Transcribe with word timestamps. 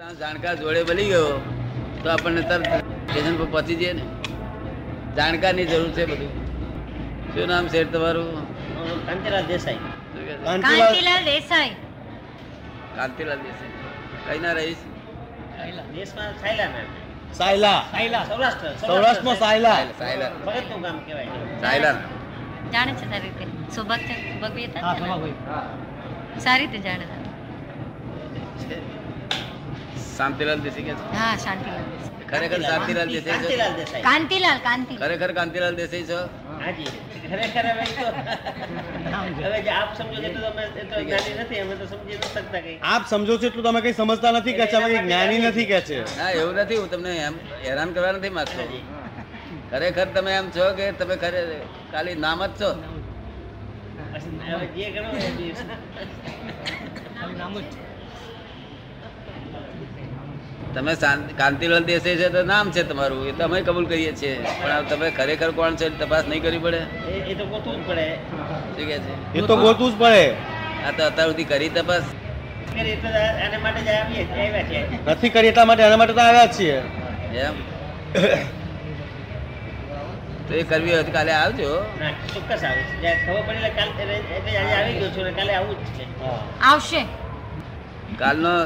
જાણકાર 0.00 0.54
જોડે 0.60 0.82
બની 0.88 1.08
ગયો 1.12 1.32
તો 2.02 2.06
આપણને 2.12 2.42
તરત 2.50 2.66
સ્ટેશન 3.08 3.34
પર 3.40 3.48
પહોંચી 3.54 3.76
જઈએ 3.80 3.92
ને. 3.98 4.04
જાણકારની 5.16 5.66
જરૂર 5.70 5.90
છે 5.96 6.04
બધું. 6.10 6.32
શું 7.32 7.48
નામ 7.52 7.64
છે 7.72 7.80
તમારું? 7.94 8.30
કાંતિલાલ 9.08 9.46
દેસાઈ? 9.50 9.80
કાંતિલાલ 10.44 11.24
દેસાઈ. 11.30 11.74
કાંતિલાલ 12.96 13.40
દેસાઈ. 13.46 13.74
કઈ 14.26 14.38
ના 14.44 14.54
રહીશ? 14.60 14.82
દેશમાં 15.96 16.32
સાયલા 16.40 16.84
સાયલા. 17.40 18.24
સૌરાષ્ટ્ર 18.30 18.68
સૌરાષ્ટ્રમાં 18.86 19.38
સાયલા. 19.44 19.78
સાયલા. 19.98 20.30
ભગતનું 20.46 20.80
ગામ 20.86 20.98
કહેવાય. 21.06 21.30
સાયલા. 21.64 21.94
જાણે 22.72 22.92
છે 23.00 23.06
સારી 23.12 23.32
રીતે. 23.38 23.44
સુભગ 23.76 24.00
છે 24.08 24.14
ભગવી 24.42 24.66
હતા 24.66 24.82
સારી 26.46 26.66
રીતે 26.66 26.78
જાણે 26.88 27.06
છે. 27.10 27.18
શાંતિલાલ 30.20 30.60
દેસાઈ 30.66 30.86
કે 30.88 30.94
છે? 30.98 31.04
હા 31.20 31.34
શાંતિલાલ 31.44 31.84
દેસાઈ. 31.92 32.26
ખરેખર 32.32 32.60
શાંતિલાલ 32.70 33.08
દેસાઈ 33.14 33.36
છો? 33.36 33.42
કાંતિલાલ 33.42 33.74
દેસાઈ. 33.80 34.04
કાંતિલાલ 34.08 34.58
કાંતિ 34.66 34.94
ખરેખર 35.02 35.30
કાંતિલાલ 35.38 35.74
દેસાઈ 35.80 36.06
છો? 36.10 36.20
હાજી. 36.62 36.90
ખરેખર 37.30 37.64
હવે 37.70 37.86
તો 37.96 38.06
હવે 39.44 39.58
જે 39.66 39.72
આપ 39.80 39.90
સમજો 39.98 40.16
છો 40.16 40.26
એટલું 40.28 40.44
તમે 40.46 40.64
એટલો 40.82 41.00
જ્ઞાની 41.06 41.34
નથી 41.42 41.60
અમે 41.64 41.74
તો 41.80 41.86
સમજી 41.92 42.16
નથી 42.18 42.32
શકતા 42.36 42.62
કઈ. 42.66 42.76
આપ 42.92 43.02
સમજો 43.12 43.34
છો 43.40 43.46
એટલું 43.50 43.64
તમે 43.68 43.80
કઈ 43.86 43.94
સમજતા 44.00 44.32
નથી 44.38 44.54
કે 44.60 44.64
છે 44.72 44.76
અમે 44.80 44.88
જ્ઞાની 44.98 45.40
નથી 45.44 45.68
કે 45.72 45.78
છે? 45.88 45.98
ના 46.18 46.30
એવું 46.40 46.54
નથી. 46.64 46.78
હું 46.82 46.88
તમને 46.94 47.12
એમ 47.26 47.34
હેરાન 47.64 47.90
કરવા 47.94 48.12
નથી 48.16 48.34
માંગતો. 48.38 48.64
ખરેખર 49.70 50.06
તમે 50.16 50.32
એમ 50.40 50.46
છો 50.56 50.64
કે 50.78 50.86
તમે 51.00 51.14
ખરે 51.22 51.40
ખાલી 51.92 52.16
નામ 52.24 52.40
જ 52.42 52.52
છો? 52.60 52.70
જે 54.76 54.86
ગણો 54.94 55.10
એ 55.20 55.30
બી 55.36 55.52
તમે 60.74 60.94
કાંતિલાલ 61.38 61.84
દેસાઈ 61.84 62.16
છે 62.16 62.28
તો 62.28 62.42
નામ 62.42 62.70
છે 62.70 62.82
તમારું 62.82 63.28
એ 63.28 63.32
તો 63.32 63.44
અમે 63.44 63.60
કબૂલ 63.60 63.86
કરીએ 63.86 64.12
છીએ. 64.12 64.36
પણ 64.62 64.82
તમે 64.82 65.10
ખરેખર 65.10 65.50
કોણ 65.50 65.74
છે 65.74 65.98
તપાસ 65.98 66.24
નહીં 66.28 66.42
કરવી 66.42 66.58
પડે? 66.58 66.76
એ- 66.76 67.34
તો 67.34 67.46
ગોતવું 67.46 67.84
જ 67.84 67.88
પડે. 67.88 68.14
શું 68.14 68.76
કે 68.76 68.98
છે? 68.98 69.38
એ 69.38 69.40
તો 69.40 69.56
ગોતવું 69.56 69.96
જ 69.96 69.98
પડે. 69.98 70.30
આ 70.86 70.90
તો 70.96 71.06
અત્યાર 71.06 71.28
સુધી 71.28 71.44
કરી 71.44 71.68
તપાસ? 71.68 72.02
નથી 75.06 75.28
કરી 75.28 75.48
એટલા 75.48 75.64
માટે 75.64 75.82
એના 75.82 75.96
માટે 75.96 76.12
તો 76.12 76.20
આવ્યા 76.20 76.46
જ 76.46 76.58
છીએ. 76.58 76.82
એમ? 77.34 77.52
તો 80.48 80.54
એ 80.54 80.62
કરવી 80.62 80.94
હોય 80.94 81.02
તો 81.02 81.12
કાલે 81.12 81.32
આવજો. 81.32 81.82
ચોક્કસ 82.34 82.64
આવીશ 82.64 82.86
ખબર 83.26 83.42
પડે 83.46 83.56
એટલે 83.56 83.68
કાલ 83.68 84.74
આવી 84.82 84.92
ગયો 84.92 85.10
છું 85.10 85.36
કાલે 85.36 85.54
આવું 85.54 85.74
જ 85.74 85.88
છે. 85.88 86.20
આવશે. 86.60 87.04
કાલનો 88.18 88.64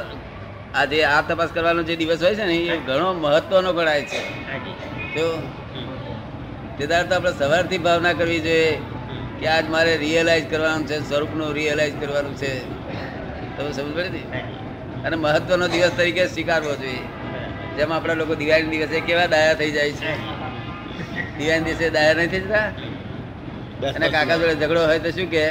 આ 0.75 0.85
જે 0.85 0.99
આ 1.05 1.21
તપાસ 1.21 1.51
કરવાનો 1.51 1.81
જે 1.83 1.95
દિવસ 1.95 2.21
હોય 2.21 2.35
છે 2.35 2.45
ને, 2.45 2.55
એ 2.67 2.77
ઘણો 2.87 3.07
મહત્વનો 3.15 3.69
ગણાય 3.77 4.03
છે 4.03 4.19
તો 5.15 5.25
હમ. 5.25 5.43
તે 6.77 6.83
આપણે 6.95 7.31
સવારથી 7.33 7.81
ભાવના 7.85 8.17
કરવી 8.19 8.41
જોઈએ 8.41 8.71
કે 9.39 9.45
આજ 9.47 9.65
મારે 9.69 9.93
રિયલાઇઝ 9.97 10.47
કરવાનું 10.49 10.87
છે, 10.89 10.97
સ્વરૂપનું 11.01 11.49
રિયલાઇઝ 11.53 11.95
કરવાનું 12.01 12.35
છે 12.41 12.51
તમે 13.55 13.69
સમજ 13.73 13.91
પડી 13.97 14.25
ને 14.31 14.41
અને 15.05 15.15
મહત્વનો 15.17 15.65
દિવસ 15.67 15.93
તરીકે 15.99 16.23
સ્વીકારવો 16.27 16.73
જોઈએ. 16.81 17.03
જેમ 17.77 17.91
આપણા 17.91 18.19
લોકો 18.21 18.35
દિવાળી 18.35 18.71
દિવસે 18.73 18.97
કેવા 19.07 19.27
ડાયા 19.27 19.57
થઈ 19.61 19.71
જાય 19.71 19.93
છે 19.99 20.11
દિવાળી 21.37 21.65
દિવસે 21.67 21.87
ડાયા 21.89 22.17
નહીં 22.19 22.31
થઈ 22.33 22.43
જતા 22.43 22.67
અને 23.95 24.07
કાકા 24.09 24.37
જોડે 24.41 24.55
ઝઘડો 24.61 24.81
હોય 24.89 24.99
તો 24.99 25.11
શું 25.11 25.27
કે 25.29 25.43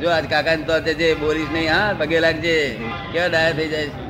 જો 0.00 0.08
આજ 0.10 0.26
કાકા 0.32 0.56
તો 0.68 0.74
જે 1.00 1.08
બોલીશ 1.22 1.52
નહીં, 1.52 1.70
હા, 1.70 1.94
પગે 2.00 2.18
લાગજે 2.20 2.56
કેવા 3.12 3.28
ડાયા 3.28 3.56
થઈ 3.58 3.70
જાય 3.74 3.88
છે? 3.88 4.05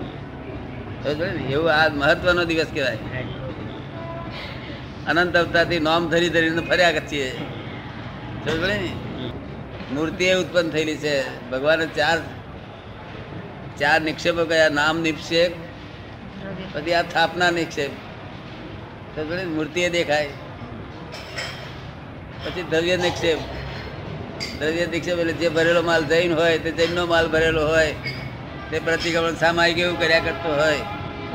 એવું 1.07 1.73
આ 1.73 1.89
મહત્વનો 1.95 2.45
દિવસ 2.45 2.67
કહેવાય. 2.75 2.99
અનંત 5.09 5.37
અવતારથી 5.37 5.81
નોમ 5.81 6.09
ધરી 6.09 6.29
ધરીને 6.29 6.63
ફર્યા 6.71 6.93
છીએ 7.11 7.29
મૂર્તિ 9.92 10.25
એ 10.25 10.35
ઉત્પન્ન 10.35 10.70
થયેલી 10.70 10.97
છે. 10.97 11.17
ભગવાને 11.51 11.86
ચાર 11.97 12.19
ચાર 13.80 13.98
નિક્ષેપો 14.01 14.45
કયા 14.45 14.69
નામ 14.69 15.01
નિક્ષેપ, 15.01 15.53
પછી 16.73 16.95
આ 16.95 17.03
સ્થાપના 17.03 17.51
નિક્ષેપ. 17.51 17.92
મૂર્તિએ 19.57 19.89
દેખાય. 19.91 20.29
પછી 22.45 22.63
દ્રવ્ય 22.70 22.97
નિક્ષેપ. 22.97 23.39
દ્રવ્ય 24.59 24.86
નિક્ષેપ 24.86 25.19
એટલે 25.19 25.33
જે 25.33 25.48
ભરેલો 25.48 25.83
માલ 25.83 26.03
જૈન 26.05 26.33
હોય, 26.35 26.59
તે 26.59 26.70
જૈનનો 26.73 27.07
માલ 27.07 27.27
ભરેલો 27.29 27.63
હોય. 27.69 27.91
તે 28.70 28.77
પ્રતિક્રમણ 28.79 29.35
સામાયિક 29.35 29.79
એવું 29.79 29.98
કર્યા 29.98 30.20
કરતો 30.20 30.51
હોય. 30.63 30.80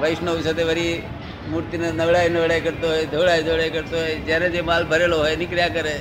વૈષ્ણવ 0.02 0.42
સાથે 0.42 0.64
વળી 0.64 1.02
મૂર્તિને 1.50 1.92
નવડાય 1.92 2.30
નવડાય 2.30 2.60
કરતો 2.60 2.88
હોય, 2.88 3.06
ધોળાય 3.06 3.44
ધોળાય 3.44 3.70
કરતો 3.70 3.98
હોય, 3.98 4.16
જ્યારે 4.16 4.50
જે 4.50 4.62
માલ 4.62 4.86
ભરેલો 4.86 5.18
હોય, 5.18 5.36
નીકળ્યા 5.36 5.68
કરે. 5.68 5.96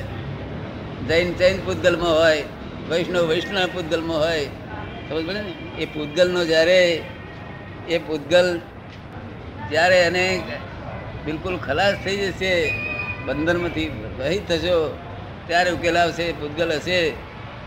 જૈન 1.09 1.33
જૈન 1.35 1.61
પૂતગલમાં 1.65 2.19
હોય, 2.19 2.43
વૈષ્ણવ 2.91 3.23
વૈષ્ણવ 3.23 3.67
પૂતગલમાં 3.67 4.19
હોય 4.19 4.45
સમજ 5.09 5.27
પડે 5.27 5.41
ને? 5.41 5.53
એ 5.79 5.85
પૂતગલનો 5.85 6.45
જ્યારે, 6.45 7.03
એ 7.89 7.99
પૂતગલ 7.99 8.61
જ્યારે 9.71 10.01
એને 10.01 10.43
બિલકુલ 11.25 11.57
ખલાસ 11.57 11.95
થઈ 12.05 12.17
જશે 12.17 12.71
બંધનમાંથી 13.27 14.05
રહી 14.19 14.39
થશો, 14.39 14.99
ત્યારે 15.47 15.71
ઉકેલ 15.71 15.99
આવશે 15.99 16.33
પૂતગલ 16.33 16.73
હશે. 16.73 17.11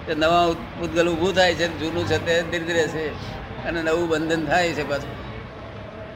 તો 0.08 0.14
નવા 0.16 0.52
પૂતગલ 0.80 1.10
ઊભું 1.10 1.36
થાય 1.36 1.54
છે, 1.54 1.80
જૂનું 1.80 2.08
છે, 2.08 2.18
તે 2.26 2.42
ધીરે 2.42 2.64
ધીરે 2.66 2.88
છે 2.88 3.08
અને 3.66 3.82
નવું 3.82 4.08
બંધન 4.10 4.46
થાય 4.46 4.74
છે 4.74 4.90
પાછું. 4.90 5.23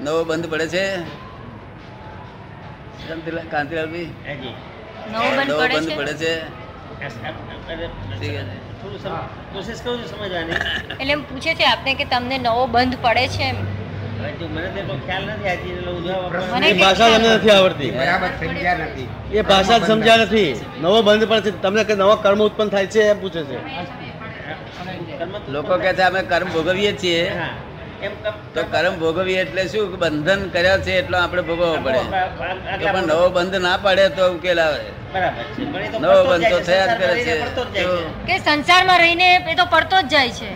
નવો 0.02 0.24
બંધ 0.24 0.50
પડે 0.50 0.68
છે. 0.68 0.98
કાંતિલાલભાઈ 3.52 4.10
નવો 5.12 5.36
બંધ 5.36 5.58
પડે 5.58 5.80
છે? 5.82 5.96
પડે 5.96 6.14
છે. 6.14 6.40
ઠીક 8.20 8.32
છે. 8.32 8.82
થોડું 8.82 9.04
સમ- 9.04 9.54
કોશિશ 9.54 9.82
કરું 9.82 9.98
છું 9.98 10.06
સમજવાની. 10.06 10.52
એટલે 11.00 11.12
એમ 11.12 11.22
પૂછે 11.22 11.56
છે 11.56 11.66
આપને 11.66 11.94
કે 11.94 12.06
તમને 12.06 12.38
નવો 12.38 12.68
બંધ 12.68 12.98
પડે 13.02 13.28
છે 13.28 13.42
એમ. 13.42 13.56
એ 16.68 16.74
ભાષા 16.74 17.06
આવડતી. 17.58 17.92
બરાબર 17.92 18.28
સમજ્યા 18.28 18.76
નથી. 18.76 19.10
એ 19.32 19.42
ભાષા 19.42 19.78
જ 19.78 19.88
સમજ્યા 19.88 20.18
નથી. 20.18 20.66
નવો 20.82 21.02
બંધ 21.02 21.28
પણ 21.28 21.42
છે. 21.42 21.62
તમને 21.62 21.84
કે 21.84 21.96
નવા 21.96 22.16
કર્મ 22.16 22.44
ઉત્પન્ન 22.44 22.70
થાય 22.70 22.88
છે 22.88 23.02
એમ 23.02 23.22
પૂછે 23.22 23.44
છે. 23.44 23.58
લોકો 25.52 25.78
કહે 25.78 25.94
છે 25.94 26.02
અમે 26.02 26.22
કર્મ 26.22 26.48
ભોગવીએ 26.48 26.92
છીએ. 26.92 27.32
તો 28.54 28.64
કર્મ 28.64 29.00
ભોગવીએ 29.00 29.40
એટલે 29.42 29.68
શું 29.68 29.92
કે 29.92 29.98
બંધન 29.98 30.50
કર્યા 30.50 30.78
છે 30.78 30.98
એટલો 30.98 31.18
આપણે 31.18 31.42
ભોગવવો 31.42 31.76
પડે. 31.76 32.02
તો 32.80 32.86
પણ 32.86 33.08
નવો 33.08 33.30
બંધ 33.30 33.56
ના 33.56 33.78
પડે 33.78 34.10
તો 34.10 34.24
ઉકેલ 34.34 34.60
આવે 34.60 34.78
છે. 34.78 34.92
નવો 36.00 36.18
બંધ 36.26 36.50
તો 36.50 36.60
થયા 36.60 36.88
જ 36.88 36.98
કરે 36.98 37.14
સંસારમાં 37.24 37.66
છે. 37.66 37.74
છે. 37.74 37.86
કે 38.28 38.38
સંસારમાં 38.40 39.00
રહીને 39.00 39.28
એ 39.52 39.56
તો 39.56 39.66
પડતો 39.66 40.02
જ 40.02 40.08
જાય 40.08 40.30
છે. 40.30 40.50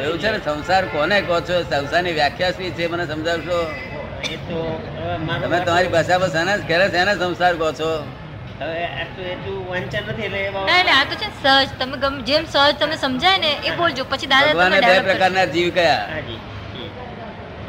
એવું 0.00 0.18
છે. 0.18 0.30
ને 0.30 0.38
સંસાર 0.38 0.84
કોને 0.84 1.20
કહો 1.20 1.40
છો? 1.40 1.62
સંસારની 1.62 2.12
વ્યાખ્યા 2.12 2.50
શું 2.50 2.74
છે? 2.74 2.86
મને 2.86 3.06
સમજાવશો? 3.06 3.58
તમે 5.42 5.58
તમારી 5.60 5.88
ભાષામાં 5.88 6.30
શાના 6.30 6.56
ઘરે 6.56 6.90
શેના 6.90 7.14
સંસાર 7.14 7.54
કહો 7.56 7.72
છો. 7.72 7.90
હવે 8.60 8.84
આટલું 8.86 9.26
એટલું 9.26 9.70
વાંચન 9.70 10.02
નથી 10.08 10.22
એટલે 10.22 10.50
ના 10.50 10.82
ના 10.82 11.00
આ 11.00 11.04
તો 11.04 11.14
છે 11.14 11.42
સહજ. 11.42 11.68
તમે 11.78 11.96
ગમ- 11.98 12.22
જેમ 12.22 12.44
સહજ 12.44 12.76
તમે 12.78 12.96
સમજાય 12.96 13.38
ને 13.38 13.50
એ 13.52 13.70
બોલજો. 13.70 14.04
પછી 14.04 14.26
દાદા 14.26 14.46
ભગવાને 14.46 14.80
બે 14.80 15.00
પ્રકારના 15.00 15.44
જીવ 15.44 15.70
કયા? 15.74 16.08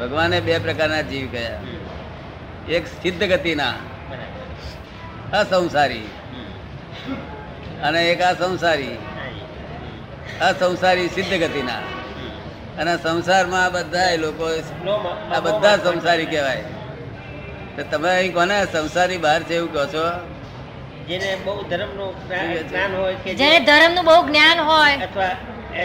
ભગવાને 0.00 0.40
બે 0.40 0.58
પ્રકારના 0.58 1.00
જીવ 1.00 1.28
કયા? 1.30 1.50
એક 2.68 2.86
સિદ્ધ 2.86 3.24
ગતિના 3.24 3.72
અસંસારી 5.32 6.10
અને 7.82 8.08
એક 8.10 8.20
અસંસારી. 8.20 8.98
અસંસારી 10.40 11.08
સિદ્ધ 11.08 11.30
ગતિના. 11.30 11.78
અને 12.78 12.96
સંસારમાં 12.98 13.72
બધા 13.72 14.14
લોકો 14.14 14.46
આ 15.34 15.40
બધા 15.40 15.76
સંસારી 15.76 16.26
કહેવાય. 16.26 16.64
તો 17.76 17.82
તમે 17.82 18.08
અહીં 18.10 18.34
કોને 18.34 18.66
સંસારી 18.72 19.16
બહાર 19.16 19.42
છે 19.42 19.54
એવું 19.54 19.72
કહો 19.72 19.86
છો? 19.86 20.33
જેને 21.08 21.36
બહુ 21.44 21.54
ધર્મનું 21.62 22.14
જ્ઞાન 22.28 22.94
હોય 22.96 23.14
કે 23.24 23.34
જેને 23.34 23.58
ધર્મનું 23.60 24.04
બહુ 24.04 24.16
જ્ઞાન 24.28 24.60
હોય 24.60 24.96
અથવા 24.96 25.32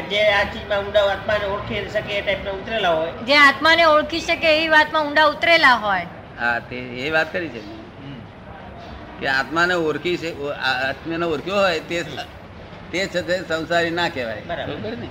જે 0.09 0.21
આ 0.29 0.43
ચીજમાં 0.43 0.79
ઊંડા 0.85 1.05
આત્માને 1.11 1.45
ઓળખી 1.45 1.83
શકે 1.89 2.17
એ 2.17 2.21
ટાઈપના 2.21 2.51
ઉતરેલા 2.51 2.93
હોય. 2.93 3.11
જે 3.27 3.35
આત્માને 3.35 3.85
ઓળખી 3.85 4.19
શકે 4.19 4.49
એ 4.63 4.67
વાતમાં 4.69 5.05
ઊંડા 5.05 5.25
ઉતરેલા 5.25 5.75
હોય. 5.75 6.07
હા 6.39 6.59
તે 6.59 6.75
એ 6.75 7.09
વાત 7.09 7.33
કરી 7.33 7.49
છે. 7.49 7.61
કે 9.19 9.27
આત્માને 9.27 9.73
ઓળખી 9.73 10.17
છે 10.17 10.29
આત્માને 10.89 11.25
ઓળખ્યો 11.25 11.55
હોય 11.55 11.79
તે 11.79 12.03
તે 12.91 13.07
છતાં 13.07 13.47
સંસારી 13.47 13.89
ના 13.89 14.09
કહેવાય. 14.09 14.41
બરાબર. 14.47 14.97
ને? 14.97 15.09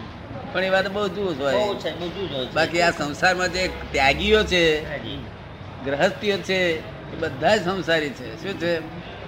પણ 0.53 0.65
એ 0.65 0.71
વાત 0.71 0.89
બહુ 0.89 1.09
જૂજ 1.09 1.41
હોય. 1.41 1.55
છે 1.75 1.91
છે. 1.91 2.53
બાકી 2.55 2.83
આ 2.83 2.91
સંસારમાં 2.91 3.49
જે 3.49 3.69
ત્યાગીઓ 3.93 4.45
છે 4.45 4.63
ગ્રહસ્થીઓ 5.85 6.39
છે 6.39 6.59
એ 7.13 7.17
બધા 7.21 7.57
જ 7.57 7.65
સંસારી 7.65 8.11
છે. 8.11 8.29
શું 8.43 8.61
છે. 8.61 8.73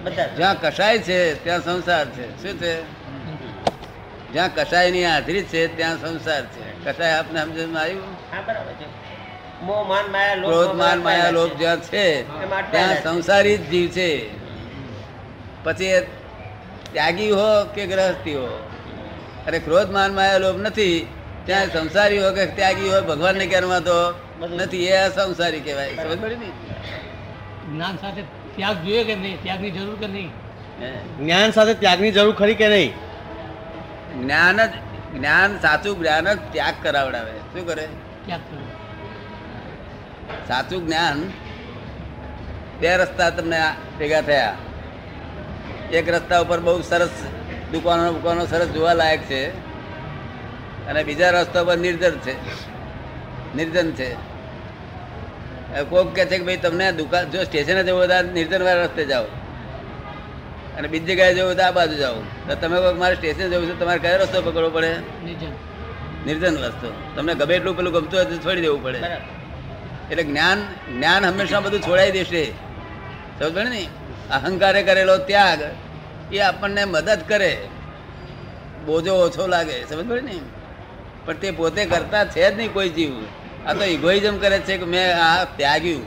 જ્યાં 0.09 0.61
કસાય 0.61 0.99
છે 0.99 1.43
ત્યાં 1.43 1.61
સંસાર 1.61 2.05
છે. 2.05 2.43
શું 2.43 2.59
છે? 2.59 2.81
જ્યાં 4.33 4.55
કસાયની 4.55 5.05
હાજરી 5.05 5.43
છે 5.43 5.77
ત્યાં 5.77 5.97
સંસાર 5.97 6.45
છે. 6.45 6.91
કસાય 6.91 7.11
આપને 7.11 7.41
સમજણમાં 7.41 7.81
આવ્યું? 7.81 8.03
હા 8.03 8.41
બરાબર 8.41 8.71
છે. 8.71 8.85
મોહ 9.63 9.87
માન 9.87 10.11
માયા 10.11 10.35
લોભ 10.35 10.53
ક્રોધ 10.53 10.75
માન 10.75 10.99
માયા 10.99 11.29
લોભ 11.29 11.57
જ્યાં 11.57 11.81
છે 11.81 12.23
ત્યાં 12.71 13.03
સંસારી 13.03 13.57
જ 13.57 13.69
જીવ 13.69 13.87
છે. 13.89 14.29
પછી 15.63 15.99
ત્યાગી 16.91 17.31
હો 17.31 17.65
કે 17.75 17.87
ગ્રહસ્થી 17.87 18.33
હો? 18.33 18.69
અરે 19.47 19.59
ક્રોધ 19.59 19.89
માન 19.89 20.13
માયા 20.13 20.37
લોભ 20.37 20.59
નથી. 20.59 21.07
ત્યાં 21.45 21.67
સંસારી 21.67 22.17
હો 22.17 22.31
કે 22.31 22.45
ત્યાગી 22.45 22.89
હોય 22.89 23.01
ભગવાનને 23.01 23.45
ક્યારમાં 23.45 23.83
તો 23.83 24.13
નથી. 24.49 24.85
એ 24.85 24.97
અસંસારી 24.97 25.59
કહેવાય. 25.59 25.95
સમજ 25.95 26.21
પડી 26.21 26.35
ને? 26.35 26.45
જ્ઞાન 27.71 27.97
સાથે 27.97 28.40
ત્યાગ 28.61 28.77
જોઈએ 28.77 29.03
કે 29.03 29.15
નહીં? 29.15 29.43
ત્યાગની 29.43 29.71
જરૂર 29.71 29.95
કે 29.95 30.07
નહીં? 30.07 30.29
જ્ઞાન 31.19 31.51
સાથે 31.51 31.73
ત્યાગની 31.73 32.11
જરૂર 32.11 32.35
ખરી 32.35 32.55
કે 32.55 32.67
નહીં? 32.67 32.93
જ્ઞાન 34.23 34.65
જ 34.65 34.69
જ્ઞાન 35.15 35.59
સાચું 35.59 35.99
જ્ઞાન 35.99 36.33
જ 36.33 36.37
ત્યાગ 36.51 36.73
કરાવડાવે. 36.83 37.31
શું 37.31 37.67
કરે? 37.67 37.87
સાચું 40.47 40.85
જ્ઞાન 40.85 41.29
બે 42.79 42.97
રસ્તા 42.97 43.29
તમને 43.29 43.57
આ 43.57 43.73
ભેગા 43.99 44.21
થયા. 44.21 44.55
એક 45.91 46.09
રસ્તા 46.09 46.39
ઉપર 46.39 46.59
બહુ 46.59 46.81
સરસ 46.81 47.09
દુકાનો 47.71 48.13
દુકાનો 48.13 48.45
સરસ 48.45 48.67
જોવા 48.67 48.93
લાયક 48.93 49.21
છે. 49.21 49.43
અને 50.87 51.03
બીજા 51.03 51.29
રસ્તા 51.29 51.63
પર 51.63 51.77
નિર્જન 51.77 52.17
છે. 52.17 52.35
નિર્જન 53.55 53.91
છે. 53.91 54.30
કોક 55.89 56.15
કહે 56.15 56.25
છે 56.25 56.37
કે 56.37 56.43
ભાઈ 56.43 56.57
તમને 56.57 56.91
દુકાન 56.91 57.31
જો 57.31 57.43
સ્ટેશને 57.43 57.83
જવું 57.83 58.07
તો 58.07 58.33
નિર્જનવાળા 58.33 58.81
રસ્તે 58.81 59.05
જાઓ. 59.05 59.23
અને 60.77 60.87
બીજી 60.87 61.05
જગ્યાએ 61.05 61.33
જવું 61.33 61.45
હોય 61.45 61.55
તો 61.55 61.63
આ 61.63 61.71
બાજુ 61.71 61.95
જાઓ. 61.95 62.13
તો 62.15 62.55
તમે 62.55 62.81
કોઈક 62.81 62.97
મારે 62.97 63.15
સ્ટેશન 63.15 63.49
જવું 63.49 63.75
છે 63.75 63.79
તમારે 63.79 63.99
કયો 63.99 64.17
રસ્તો 64.17 64.41
પકડવો 64.41 64.69
પડે? 64.69 64.91
નિર્જન. 64.91 65.51
નિર્જન 66.25 66.57
રસ્તો. 66.57 66.93
તમને 67.15 67.35
ગમે 67.35 67.55
એટલું 67.55 67.77
પેલું 67.77 67.93
ગમતું 67.93 68.19
હોય 68.19 68.25
તો 68.25 68.37
છોડી 68.37 68.61
દેવું 68.61 68.83
પડે. 68.83 69.01
એટલે 70.11 70.23
જ્ઞાન 70.23 70.61
જ્ઞાન 70.97 71.25
હંમેશા 71.25 71.59
બધું 71.59 71.81
છોડાઈ 71.81 72.11
દેશે. 72.11 72.45
સમજ 73.39 73.57
ને? 73.57 73.85
અહંકારે 74.31 74.83
કરેલો 74.83 75.17
ત્યાગ 75.17 75.59
એ 76.33 76.39
આપણને 76.39 76.85
મદદ 76.85 77.19
કરે. 77.27 77.67
બોજો 78.85 79.15
ઓછો 79.15 79.47
લાગે. 79.47 79.85
સમજ 79.85 80.09
પડે 80.09 80.21
ને? 80.21 80.39
પણ 81.25 81.33
તે 81.33 81.51
પોતે 81.51 81.85
કરતા 81.85 82.25
છે 82.25 82.51
જ 82.51 82.57
નહીં 82.57 82.73
કોઈ 82.73 82.89
જીવ. 82.89 83.11
આ 83.67 83.73
તો 83.73 83.83
ઇગોઇઝમ 83.83 84.37
કરે 84.37 84.59
છે 84.59 84.77
કે 84.77 84.85
મેં 84.85 85.17
આ 85.17 85.43
ત્યાગ્યું. 85.43 86.05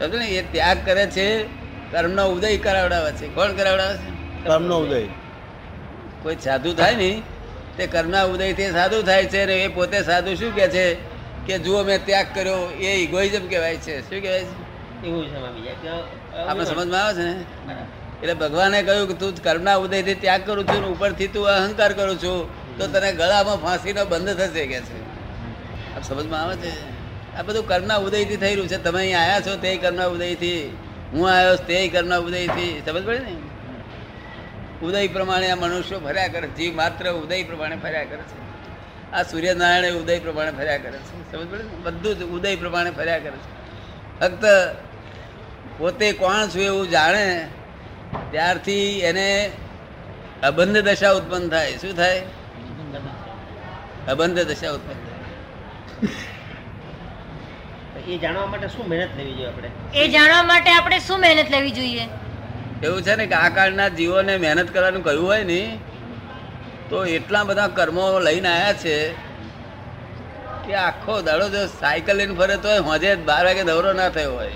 સમજ 0.00 0.14
ને? 0.14 0.26
એ 0.26 0.42
ત્યાગ 0.52 0.78
કરે 0.84 1.06
છે 1.06 1.42
કર્મનો 1.92 2.26
ઉદય 2.26 2.56
કરાવડાવે 2.56 3.12
છે. 3.12 3.34
કોણ 3.34 3.52
કરાવડાવે 3.52 3.96
છે? 3.96 4.44
કર્મનો 4.44 4.78
ઉદય. 4.78 5.00
કોઈ 6.22 6.36
સાધુ 6.36 6.74
થાય 6.74 6.94
ને 6.94 7.22
તે 7.76 7.86
કર્મના 7.86 8.24
ઉદયથી 8.24 8.70
સાધુ 8.70 9.02
થાય 9.02 9.24
છે 9.24 9.44
ને 9.44 9.64
એ 9.64 9.68
પોતે 9.68 10.02
સાધુ 10.02 10.34
શું 10.34 10.54
કહે 10.54 10.68
છે? 10.68 10.94
કે 11.46 11.58
જુઓ 11.58 11.82
મેં 11.82 12.04
ત્યાગ 12.04 12.26
કર્યો 12.34 12.70
એ 12.80 12.96
ઇગોઇઝમ 12.96 13.48
કહેવાય 13.48 13.76
છે. 13.76 14.00
શું 14.00 14.22
કહેવાય 14.22 14.40
છે? 14.40 14.56
આપણે 16.48 16.64
સમજમાં 16.64 17.06
આવે 17.06 17.14
છે 17.14 17.24
ને? 17.24 17.44
એટલે 18.22 18.34
ભગવાને 18.34 18.82
કહ્યું 18.82 19.08
કે 19.08 19.14
તું 19.14 19.34
કર્મના 19.42 19.76
ઉદયથી 19.76 20.14
ત્યાગ 20.14 20.46
કરું 20.46 20.66
છું 20.66 20.88
ઉપરથી 20.92 21.26
તું 21.26 21.48
અહંકાર 21.48 21.92
કરું 21.92 22.18
છું 22.22 22.48
તો 22.78 22.86
તને 22.86 23.12
ગળામાં 23.12 23.56
ફાંસીનો 23.56 24.04
બંધ 24.04 24.36
થશે 24.36 24.66
કે 24.66 24.80
છે. 24.80 25.07
આ 25.98 26.00
સમજમાં 26.00 26.42
આવે 26.42 26.56
છે? 26.56 26.70
આ 27.36 27.42
બધું 27.42 27.68
કર્મના 27.68 27.96
ઉદયથી 27.96 28.36
થઈ 28.36 28.50
રહ્યું 28.50 28.68
છે. 28.68 28.76
તમે 28.76 28.98
અહીં 28.98 29.20
આવ્યા 29.20 29.40
છો 29.40 29.56
તે 29.56 29.76
કર્મના 29.76 30.06
ઉદયથી. 30.06 30.76
હું 31.12 31.30
આવ્યો 31.30 31.56
તે 31.56 31.88
કર્મના 31.88 32.16
ઉદયથી. 32.16 32.82
સમજ 32.86 33.06
પડે 33.06 33.18
ને? 33.18 33.36
ઉદય 34.82 35.08
પ્રમાણે 35.08 35.50
આ 35.50 35.54
મનુષ્યો 35.54 36.00
ફર્યા 36.00 36.28
કરે. 36.28 36.48
જીવ 36.48 36.74
માત્ર 36.74 37.12
ઉદય 37.12 37.42
પ્રમાણે 37.42 37.76
ફર્યા 37.76 38.04
કરે 38.04 38.22
છે. 38.22 38.48
આ 39.12 39.22
સૂર્યનારાયણ 39.22 39.94
ઉદય 39.94 40.18
પ્રમાણે 40.18 40.50
ફર્યા 40.50 40.78
કરે 40.78 40.98
છે. 40.98 41.32
સમજ 41.32 41.50
પડે 41.50 41.62
ને? 41.62 41.68
બધું 41.68 42.18
જ 42.18 42.22
ઉદય 42.22 42.56
પ્રમાણે 42.56 42.90
ફર્યા 42.90 43.18
કરે 43.18 43.30
છે. 43.30 43.58
ફક્ત 44.20 44.44
પોતે 45.78 46.12
કોણ 46.12 46.48
છું 46.48 46.62
એવું 46.62 46.90
જાણે, 46.90 47.48
ત્યારથી 48.30 49.00
એને 49.00 49.52
અબંધ 50.42 50.78
દશા 50.78 51.10
ઉત્પન્ન 51.10 51.48
થાય. 51.48 51.72
શું 51.72 51.96
થાય? 51.96 52.22
અબંધ 54.08 54.38
દશા 54.38 54.70
ઉત્પન્ન 54.70 54.94
થાય 54.94 55.07
એ 58.08 58.18
જાણવા 58.18 58.46
માટે 58.46 58.68
શું 58.74 58.88
મહેનત 58.88 59.12
લેવી 59.18 59.34
જોઈએ 59.38 59.48
આપણે? 59.50 59.68
એ 59.94 60.08
જાણવા 60.08 60.42
માટે 60.42 60.70
આપણે 60.70 60.98
શું 61.06 61.20
મહેનત 61.20 61.50
લેવી 61.50 61.72
જોઈએ? 61.78 62.04
એવું 62.82 63.00
છે 63.02 63.16
ને 63.20 63.26
કે 63.26 63.34
આ 63.34 63.48
કાળના 63.56 63.88
જીવોને 64.00 64.34
મહેનત 64.38 64.68
કરવાનું 64.76 65.02
કહ્યું 65.02 65.24
હોય 65.24 65.44
ને 65.44 65.60
તો 66.90 66.98
એટલા 67.16 67.44
બધા 67.44 67.68
કર્મો 67.78 68.04
લઈને 68.20 68.48
આવ્યા 68.52 68.78
છે 68.84 68.94
કે 70.66 70.74
આખો 70.84 71.14
દાડો 71.22 71.46
જો 71.48 71.62
સાયકલ 71.74 72.16
લઈને 72.16 72.34
ફરે 72.34 72.56
તો 72.68 72.70
હોજે 72.88 73.10
બાર 73.32 73.42
વાગે 73.44 73.62
દવરો 73.64 73.92
ના 73.92 74.08
થયો 74.10 74.32
હોય. 74.32 74.54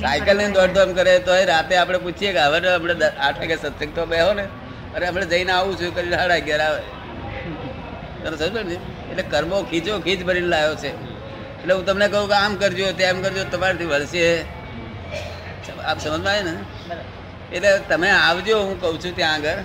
સાયકલ 0.00 0.36
લઈને 0.36 0.54
દોડધામ 0.60 0.90
કરે 0.94 1.18
તો 1.28 1.32
રાતે 1.52 1.74
આપણે 1.76 1.98
પૂછીએ 1.98 2.32
કે 2.32 2.46
હવે 2.46 2.58
આપણે 2.68 3.10
આઠ 3.26 3.38
વાગે 3.38 3.56
સત્સંગ 3.56 3.92
તો 3.94 4.06
બેહો 4.06 4.32
ને 4.34 4.46
અરે 4.94 5.04
આપણે 5.06 5.26
જઈને 5.26 5.52
આવું 5.52 5.74
છું 5.82 5.90
કરી 5.94 6.10
સાડા 6.14 6.36
અગિયાર 6.36 6.62
આવે. 6.62 6.82
તને 8.22 8.36
સમજો 8.36 8.62
ને? 8.62 8.76
એટલે 9.10 9.22
કર્મો 9.22 9.62
ખીચો 9.62 9.98
ખીચ 9.98 10.22
ભરીને 10.22 10.46
લાવ્યો 10.46 10.74
છે. 10.74 10.88
એટલે 11.60 11.74
હું 11.74 11.86
તમને 11.86 12.08
કહું 12.08 12.28
કે 12.28 12.34
આમ 12.34 12.54
કરજો 12.54 12.92
તેમ 12.92 13.22
કરજો 13.22 13.44
તમારાથી 13.44 13.84
વળશે. 13.84 14.40
આપ 15.84 16.00
સમજમાં 16.00 16.32
આવે 16.32 16.42
ને? 16.42 16.54
એટલે 17.56 17.78
તમે 17.78 18.10
આવજો 18.10 18.58
હું 18.58 18.80
કહું 18.80 19.04
છું 19.04 19.16
ત્યાં 19.16 19.34
આગળ. 19.34 19.58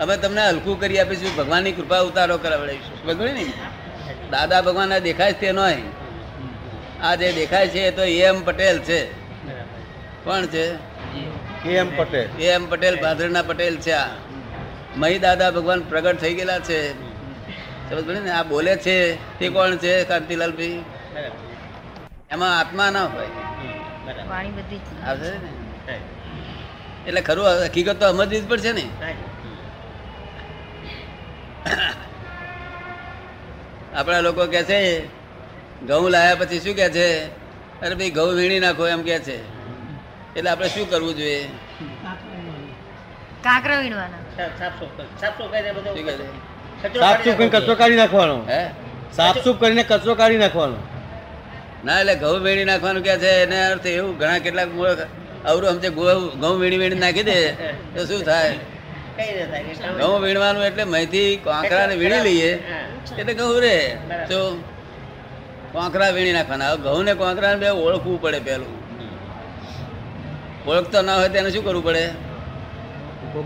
અમે 0.00 0.16
તમને 0.16 0.48
હલકું 0.48 0.80
કરી 0.80 0.98
આપીશું 0.98 1.36
ભગવાનની 1.36 1.72
કૃપા 1.72 2.00
ઉતારો 2.00 2.38
કરાવડાવીશું 2.38 3.04
બધું 3.04 3.26
ને? 3.26 3.52
દાદા 4.30 4.60
ભગવાન 4.60 4.98
દેખાય 4.98 5.32
છે 5.32 5.40
તે 5.40 5.52
નોય 5.52 5.76
આ 7.02 7.14
જે 7.14 7.32
દેખાય 7.32 7.68
છે 7.68 7.80
એ 7.80 7.90
તો 7.90 8.02
એમ 8.02 8.44
પટેલ 8.44 8.78
છે. 8.78 9.12
કોણ 10.24 10.46
છે? 10.46 10.74
એ 11.68 11.76
એમ 11.76 11.96
પટેલ. 11.96 12.28
એ 12.40 12.44
એમ 12.44 12.70
પટેલ 12.70 13.02
ભાદરના 13.02 13.42
પટેલ 13.42 13.76
છે 13.76 13.92
આ. 13.92 14.08
મહી 14.96 15.18
દાદા 15.18 15.50
ભગવાન 15.50 15.80
પ્રગટ 15.80 16.16
થઈ 16.20 16.34
ગયેલા 16.34 16.58
છે. 16.58 17.13
સમજ 17.90 18.06
પડે 18.06 18.20
ને? 18.20 18.30
આ 18.30 18.42
બોલે 18.42 18.76
છે 18.76 19.14
તે 19.38 19.48
કોણ 19.48 19.76
છે? 19.76 20.04
કાંતિલાલભાઈ 20.04 20.78
બરાબર 21.14 21.30
એમાં 22.30 22.58
આત્મા 22.58 22.90
ના 22.90 23.04
હોય. 23.04 23.26
આવશે 25.06 25.30
ને? 25.30 26.00
એટલે 27.06 27.20
ખરું 27.20 27.46
હકીકત 27.46 27.96
તો 28.00 28.12
સમજવી 28.12 28.40
જ 28.40 28.48
પડશે 28.48 28.72
ને. 28.72 28.84
આપણા 33.96 34.20
લોકો 34.20 34.46
કે 34.46 34.64
છે 34.64 35.06
ઘઉં 35.86 36.10
લાયા 36.10 36.34
પછી 36.34 36.60
શું 36.60 36.74
કે 36.74 36.90
છે? 36.90 37.26
અરે 37.80 37.94
ભાઈ 37.94 38.10
ઘઉં 38.10 38.34
વીણી 38.34 38.60
નાખો 38.60 38.88
એમ 38.88 39.02
કે 39.02 39.18
છે. 39.18 39.36
એટલે 40.34 40.50
આપણે 40.50 40.68
શું 40.68 40.90
કરવું 40.90 41.16
જોઈએ? 41.16 41.48
કાંકરા 43.42 43.80
વીણવાના. 43.80 44.48
સાફ- 44.48 44.58
સાફ-સૂફ 45.20 46.53
કાઢી 46.84 47.24
સૂફ 47.24 47.36
કરીને 47.38 47.52
કચરો 47.54 47.74
કાઢી 47.80 48.00
નાખવાનો. 48.02 48.36
હે? 48.52 48.60
સાફ 49.16 49.38
સૂફ 49.44 49.58
કરીને 49.60 49.84
કચરો 49.90 50.14
કાઢી 50.20 50.42
નાખવાનો. 50.44 50.76
ના 51.86 51.98
એટલે 52.00 52.14
ઘઉં 52.22 52.42
વીણી 52.46 52.68
નાખવાનું 52.70 53.02
કે 53.06 53.14
છે 53.22 53.30
એને 53.44 53.58
અર્થ 53.70 53.86
એવું 53.86 54.12
ઘણા 54.20 54.44
કેટલાક 54.44 54.70
મૂળ 54.76 54.90
અવરું 55.50 55.70
સમજે 55.74 55.90
ઘઉં 55.98 56.22
ઘઉં 56.42 56.54
વીણી 56.62 56.80
વીણી 56.82 57.02
નાખી 57.04 57.26
દે 57.30 57.38
તો 57.94 58.00
શું 58.10 58.22
થાય? 58.28 58.52
ના 59.18 59.96
ઘઉં 60.00 60.22
વીણવાનું 60.24 60.64
એટલે 60.68 60.84
મહીથી 60.94 61.30
કોંકરાને 61.46 61.94
વીણી 62.02 62.22
લઈએ 62.28 62.52
એટલે 63.18 63.34
ઘઉં 63.40 63.58
રે. 63.64 63.76
તો 64.30 64.38
કોંકરા 65.72 66.10
વીણી 66.16 66.36
નાખવાના. 66.38 66.70
હવે 66.72 66.82
ઘઉં 66.86 67.04
ને 67.08 67.14
કોંકરાને 67.22 67.58
બે 67.62 67.68
ઓળખવું 67.86 68.18
પડે 68.22 68.40
પેલું. 68.48 68.72
ઓળખતો 70.66 70.98
ના 71.08 71.16
હોય 71.20 71.28
તેને 71.34 71.50
શું 71.54 71.64
કરવું 71.66 71.84
પડે? 71.88 72.04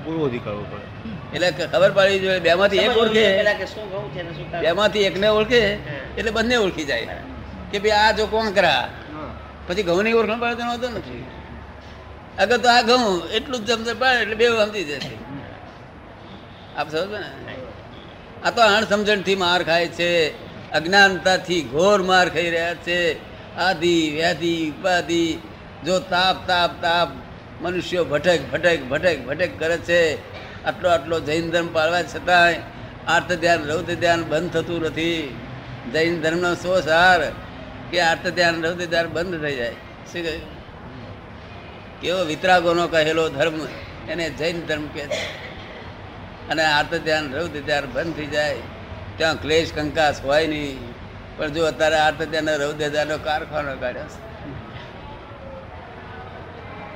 પૂર્વથી 0.05 0.45
કરવું 0.47 0.67
પડે. 0.73 0.88
એટલે 1.35 1.49
ખબર 1.51 1.91
પાડવી 1.91 2.19
જોઈએ 2.19 2.41
બેમાંથી 2.41 2.85
એક 2.87 2.97
ઓળખે. 2.97 3.27
બેમાંથી 4.63 5.07
એકને 5.09 5.29
ઓળખે 5.39 5.61
એટલે 6.19 6.31
બંને 6.31 6.57
ઓળખી 6.57 6.85
જાય. 6.85 7.07
કે 7.73 7.79
ભાઈ 7.79 8.01
આ 8.05 8.13
જો 8.13 8.27
કોંકરા 8.27 8.85
પછી 9.67 9.83
ઘઉંની 9.83 10.13
ઓળખાણ 10.13 10.41
પડે 10.41 10.55
તેનો 10.55 10.73
હતો 10.73 10.89
નથી. 10.89 11.25
અગર 12.39 12.57
તો 12.57 12.69
આ 12.69 12.83
ઘઉં 12.83 13.05
એટલું 13.31 13.61
જ 13.67 13.71
સમજ 13.71 13.89
પાડે 13.99 14.21
એટલે 14.23 14.35
બે 14.35 14.47
સમજી 14.49 14.85
જશે. 14.85 15.15
આપ 16.77 16.89
સમજો 16.89 17.19
ને? 17.19 17.31
આ 18.45 18.51
તો 18.51 18.61
અણસમજણથી 18.63 19.35
માર 19.35 19.61
ખાય 19.63 19.89
છે 19.89 20.11
અજ્ઞાનતાથી 20.73 21.63
ઘોર 21.63 21.99
માર 22.03 22.27
ખાઈ 22.29 22.51
રહ્યા 22.51 22.75
છે. 22.87 23.01
આદિ 23.59 23.95
વ્યાધિ 24.15 24.55
ઉપાધિ 24.71 25.25
જો 25.87 25.95
તાપ 26.13 26.37
તાપ 26.47 26.71
તાપ 26.83 27.09
મનુષ્યો 27.63 28.05
ભટક 28.05 28.41
ભટક 28.53 28.81
ભટક 28.91 29.19
ભટક 29.27 29.53
કરે 29.59 29.79
છે. 29.79 30.03
આટલો 30.65 30.91
આટલો 30.91 31.21
જૈન 31.21 31.51
ધર્મ 31.51 31.73
પાળવા 31.73 32.03
છતાંય 32.03 32.57
આર્થ 33.09 33.33
ધ્યાન 33.33 33.65
રૌદ્ર 33.65 33.95
ધ્યાન 33.95 34.25
બંધ 34.25 34.51
થતું 34.51 34.83
નથી. 34.83 35.37
જૈન 35.93 36.21
ધર્મનો 36.21 36.55
શો 36.55 36.81
સાર 36.81 37.31
કે 37.91 38.01
આર્થ 38.01 38.27
ધ્યાન 38.27 38.65
રૌદ્ર 38.65 38.85
ધ્યાન 38.85 39.07
બંધ 39.07 39.41
થઈ 39.43 39.57
જાય. 39.57 39.71
શું 40.13 40.23
કહ્યું? 40.23 40.59
કેવો 42.01 42.25
વિતરાગોનો 42.25 42.89
કહેલો 42.89 43.29
ધર્મ 43.29 43.55
એને 44.09 44.31
જૈન 44.31 44.67
ધર્મ 44.67 44.87
કહે 44.87 45.07
છે. 45.07 45.49
અને 46.49 46.65
આર્થ 46.65 46.95
ધ્યાન 46.95 47.35
રૌદ્ર 47.35 47.61
ધ્યાન 47.61 47.85
બંધ 47.93 48.17
થઈ 48.17 48.27
જાય. 48.27 48.57
ત્યાં 49.17 49.43
ક્લેશ, 49.43 49.73
કંકાસ 49.73 50.21
હોય 50.23 50.47
નહીં. 50.47 50.95
પણ 51.37 51.49
જો 51.49 51.67
અત્યારે 51.67 51.97
આર્થ 51.97 52.23
ધ્યાન 52.23 52.51
રૌદ્ર 52.51 52.89
ધ્યાનનો 52.89 53.19
કારખાનો 53.19 53.77
કાઢ્યો 53.77 54.05
છે. 54.05 54.28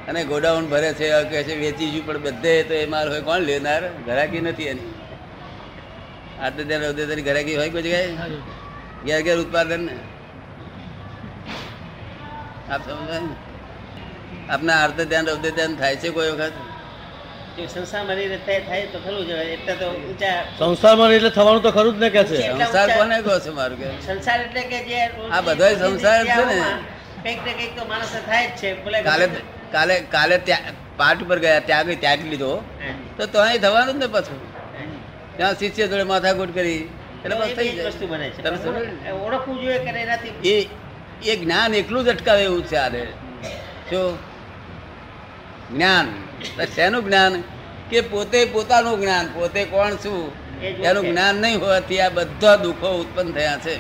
અને 0.09 0.25
ગોડાઉન 0.25 0.69
ભરે 0.69 0.93
છે 0.95 1.07
કહે 1.31 1.43
છે 1.45 1.55
વેચીશું 1.57 2.07
પણ 2.07 2.19
બધે 2.19 2.63
તો 2.63 2.75
એ 2.75 2.87
માલ 2.87 3.09
હોય 3.09 3.21
કોણ 3.21 3.39
લેનાર? 3.39 3.83
ઘરાકી 4.07 4.41
નથી 4.41 4.63
એની. 4.63 4.95
આટલે 6.41 6.65
ત્યાં 6.65 6.83
રૌદ્રદાની 6.83 7.23
ઘરાકી 7.23 7.57
હોય 7.57 7.71
કોઈ 7.71 7.83
જગ્યાએ? 7.83 8.09
ઘેર 9.07 9.21
ઘેર 9.23 9.39
ઉત્પાદન. 9.39 9.81
ને 9.81 9.95
આપ 12.71 12.83
સમજાય 12.83 13.21
ને? 13.21 13.35
આપના 14.51 14.75
આર્તે 14.75 15.05
ધ્યાન 15.05 15.27
રૌદ્ર 15.27 15.51
ધ્યાન 15.51 15.77
થાય 15.77 15.97
છે 15.97 16.11
કોઈ 16.11 16.31
વખત? 16.31 16.53
સંસારમાં 17.75 18.19
એટલે 18.19 18.39
સંસારમાં 20.59 21.13
એટલે 21.13 21.31
થવાનું 21.31 21.63
તો 21.63 21.71
ખરું 21.71 21.95
જ 21.95 21.99
ને 21.99 22.11
કે 22.11 22.25
છે? 22.25 22.37
સંસાર 22.53 22.89
કોને 22.99 23.23
કહો 23.23 23.39
છો 23.39 23.53
મારું 23.53 23.79
કે? 23.79 23.89
સંસાર 24.07 24.41
એટલે 24.41 24.63
કે 24.63 24.79
જે 24.85 25.01
આ 25.31 25.41
બધાય 25.41 25.75
સંસાર 25.75 26.25
છે 26.27 26.45
ને. 26.45 26.59
કંઈક 27.23 27.45
ને 27.45 27.53
કંઈક 27.53 27.79
તો 27.79 27.85
માણસ 27.85 28.15
થાય 28.27 28.47
જ 28.47 28.61
છે. 28.61 28.85
ભલે 28.85 29.03
કાલે 29.03 29.27
કાલે 29.73 30.01
કાલે 30.01 30.39
ત્યાં 30.39 30.97
પાઠ 30.97 31.23
ઉપર 31.23 31.39
ગયા 31.39 31.61
ત્યાગ 31.61 31.91
ત્યાગ 32.01 32.27
લીધો. 32.27 32.65
તો 33.17 33.27
તો 33.27 33.39
અહીં 33.39 33.61
થવાનું 33.61 33.95
જ 33.95 33.99
ને 33.99 34.07
પાછું. 34.07 34.41
ત્યાં 35.37 35.59
શિષ્ય 35.59 35.89
જોડે 35.89 36.03
માથાકૂટ 36.03 36.55
કરી. 36.55 36.89
એટલે 37.25 37.37
બસ 37.37 37.49
થઈ 37.57 37.69
જાય? 37.69 39.13
ઓળખવું 39.13 39.61
જોઈએ 39.61 39.79
એ 40.45 40.69
એ 41.25 41.37
જ્ઞાન 41.37 41.75
એકલું 41.75 42.05
જ 42.05 42.09
અટકાવે 42.09 42.43
એવું 42.43 42.67
છે 42.67 42.77
આને. 42.77 43.05
શું 43.91 44.19
જ્ઞાન. 45.75 46.07
શેનું 46.75 47.05
જ્ઞાન? 47.05 47.43
કે 47.91 48.01
પોતે 48.01 48.45
પોતાનું 48.45 49.01
જ્ઞાન. 49.01 49.27
પોતે 49.35 49.65
કોણ 49.65 49.95
છું? 49.95 50.33
એ 50.63 50.67
એનું 50.67 51.05
જ્ઞાન 51.07 51.35
નહીં 51.35 51.61
હોવાથી 51.61 52.01
આ 52.01 52.09
બધા 52.09 52.57
દુઃખો 52.57 52.89
ઉત્પન્ન 53.01 53.33
થયા 53.33 53.59
છે. 53.59 53.77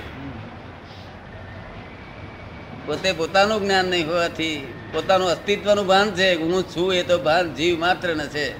પોતે 2.87 3.13
પોતાનું 3.13 3.63
જ્ઞાન 3.63 3.85
નહીં 3.85 4.07
હોવાથી 4.07 4.75
પોતાનું 4.93 5.29
અસ્તિત્વનું 5.29 5.87
ભાન 5.87 6.11
છે, 6.11 6.35
હું 6.35 6.63
છું 6.63 6.95
એ 6.95 7.03
તો 7.03 7.19
ભાન 7.19 7.55
જીવ 7.55 7.79
માત્ર 7.79 8.17
ને 8.17 8.27
છે. 8.27 8.55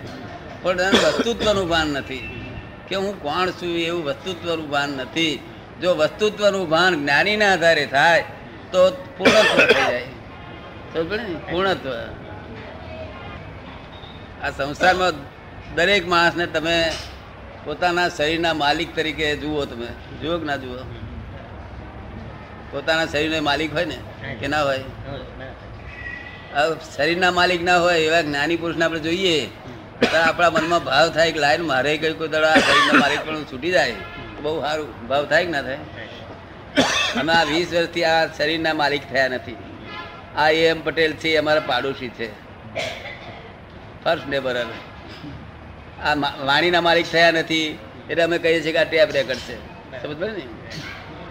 પણ 0.63 0.77
વસ્તુત્વનું 0.77 1.69
ભાન 1.69 1.87
નથી. 1.87 2.47
કે 2.89 2.97
હું 2.97 3.23
કોણ 3.23 3.51
છું 3.51 3.77
એવું 3.77 4.05
વસ્તુત્વનું 4.05 4.71
ભાન 4.71 4.89
નથી. 4.89 5.41
જો 5.83 5.95
વસ્તુત્વનું 5.95 6.69
ભાન 6.69 7.01
જ્ઞાનીના 7.01 7.53
આધારે 7.53 7.87
થાય, 7.87 8.25
તો 8.73 8.91
પૂર્ણત્વ 8.91 9.67
થઈ 9.67 9.91
જાય. 9.91 10.05
પૂર્ણત્વ. 11.51 11.91
આ 14.43 14.51
સંસારમાં 14.51 15.13
દરેક 15.75 16.09
માણસને 16.09 16.47
તમે 16.47 16.93
પોતાના 17.65 18.09
શરીરના 18.09 18.55
માલિક 18.55 18.97
તરીકે 18.97 19.37
જુઓ 19.37 19.65
તમે. 19.65 19.87
જુઓ 20.23 20.39
કે 20.39 20.45
ના 20.45 20.57
જુઓ? 20.57 20.77
પોતાના 22.71 23.07
શરીરને 23.07 23.41
માલિક 23.41 23.75
હોય 23.75 23.85
ને? 23.85 23.99
કે 24.35 24.47
ના 24.47 24.63
હોય? 24.63 24.85
શરીરના 26.53 27.33
માલિક 27.33 27.63
ના 27.65 27.79
હોય 27.85 27.99
એવા 28.07 28.23
જ્ઞાની 28.29 28.59
પુરુષને 28.63 28.85
આપણે 28.87 29.01
જોઈએ, 29.07 29.37
તો 30.01 30.17
આપણા 30.19 30.51
મનમાં 30.57 30.83
ભાવ 30.89 31.07
થાય 31.17 31.33
કે 31.37 31.41
લાઈન 31.45 31.65
મારે 31.71 31.93
કઈ 32.03 32.15
કોઈ 32.21 32.31
દડા 32.35 32.57
શરીરના 32.67 32.99
માલિક 33.03 33.21
પણ 33.27 33.45
છૂટી 33.53 33.73
જાય. 33.77 33.97
બહુ 34.43 34.53
સારું, 34.65 34.89
ભાવ 35.09 35.25
થાય 35.31 35.45
કે 35.47 35.53
ના 35.55 35.65
થાય? 35.69 35.81
અમે 37.21 37.33
આ 37.39 37.45
વીસ 37.53 37.69
વર્ષથી 37.75 38.07
આ 38.13 38.21
શરીરના 38.39 38.75
માલિક 38.83 39.03
થયા 39.13 39.33
નથી. 39.35 39.59
આ 40.43 40.51
એમ 40.69 40.79
પટેલ 40.87 41.13
છે 41.23 41.35
અમારા 41.43 41.69
પાડોશી 41.73 42.13
છે. 42.19 42.29
ફર્સ્ટ 44.05 44.29
નેબર 44.35 44.55
આ 44.61 46.15
વાણીના 46.49 46.85
માલિક 46.89 47.07
થયા 47.15 47.35
નથી, 47.39 47.69
એટલે 48.11 48.23
અમે 48.29 48.37
કહીએ 48.45 48.61
છીએ 48.63 48.75
કે 48.77 48.81
આ 48.85 48.89
ટેપ 48.93 49.11
રેકર્ડ 49.19 49.43
છે. 49.49 49.57
સમજ 50.03 50.21
ને? 50.39 50.45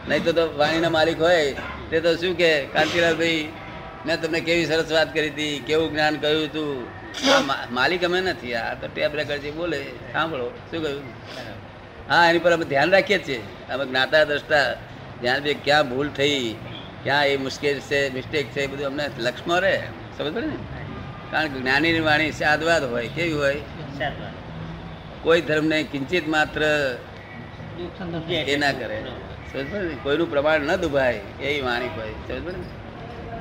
નહીં 0.09 0.23
તો 0.25 0.31
તો 0.37 0.43
વાણીના 0.59 0.95
માલિક 0.99 1.17
હોય, 1.25 1.41
તે 1.89 1.97
તો 2.05 2.11
શું 2.21 2.33
કે, 2.41 2.51
કાંતિલાલભાઈ 2.75 3.41
મેં 4.05 4.15
તમને 4.21 4.39
કેવી 4.39 4.65
સરસ 4.65 4.91
વાત 4.91 5.09
કરી 5.13 5.29
હતી, 5.29 5.55
કેવું 5.67 5.87
જ્ઞાન 5.91 6.15
કહ્યું 6.15 6.45
હતું 6.45 6.69
માલિક 7.71 8.03
અમે 8.03 8.19
નથી, 8.21 8.53
આ 8.55 8.73
તો 8.81 8.87
ટેપ 8.87 9.13
રેકર્ડ 9.15 9.45
બોલે, 9.55 9.79
સાંભળો, 10.13 10.47
શું 10.69 10.79
કહ્યું? 10.83 11.03
હા, 12.09 12.23
એની 12.29 12.39
પર 12.39 12.51
અમે 12.51 12.65
ધ્યાન 12.65 12.89
રાખીએ 12.91 13.19
છીએ. 13.27 13.41
અમે 13.73 13.83
જ્ઞાતા, 13.85 14.23
દ્રષ્ટા 14.23 14.67
ધ્યાન 15.21 15.41
બી 15.45 15.57
ક્યાં 15.65 15.89
ભૂલ 15.89 16.09
થઈ, 16.19 16.55
ક્યાં 17.03 17.25
એ 17.25 17.37
મુશ્કેલ 17.37 17.77
છે 17.89 17.99
મિસ્ટેક 18.13 18.45
છે, 18.53 18.61
એ 18.61 18.67
બધું 18.67 18.87
અમને 18.87 19.05
લક્ષમાં 19.19 19.59
રહે 19.59 19.75
સમજ 20.17 20.33
પડે 20.33 20.47
ને? 20.47 20.57
કારણ 21.31 21.47
કે 21.47 21.57
જ્ઞાનીની 21.59 22.03
વાણી 22.09 22.31
સાદવાદ 22.41 22.83
હોય, 22.91 23.07
કેવી 23.15 23.33
હોય? 23.33 23.59
કોઈ 25.23 25.41
ધર્મને 25.41 25.77
કિંચિત 25.93 26.25
માત્ર 26.27 26.61
એ 28.51 28.55
ના 28.57 28.73
કરે. 28.81 28.97
સમજ 29.51 29.65
પડે 29.71 29.95
કોઈનું 30.03 30.27
પ્રમાણ 30.31 30.69
ન 30.69 30.71
દુભાય, 30.75 31.19
એવી 31.41 31.61
વાણી 31.61 31.91
હોય 31.97 32.13
સમજ 32.27 32.41
પડે 32.45 32.59
ને? 32.59 32.69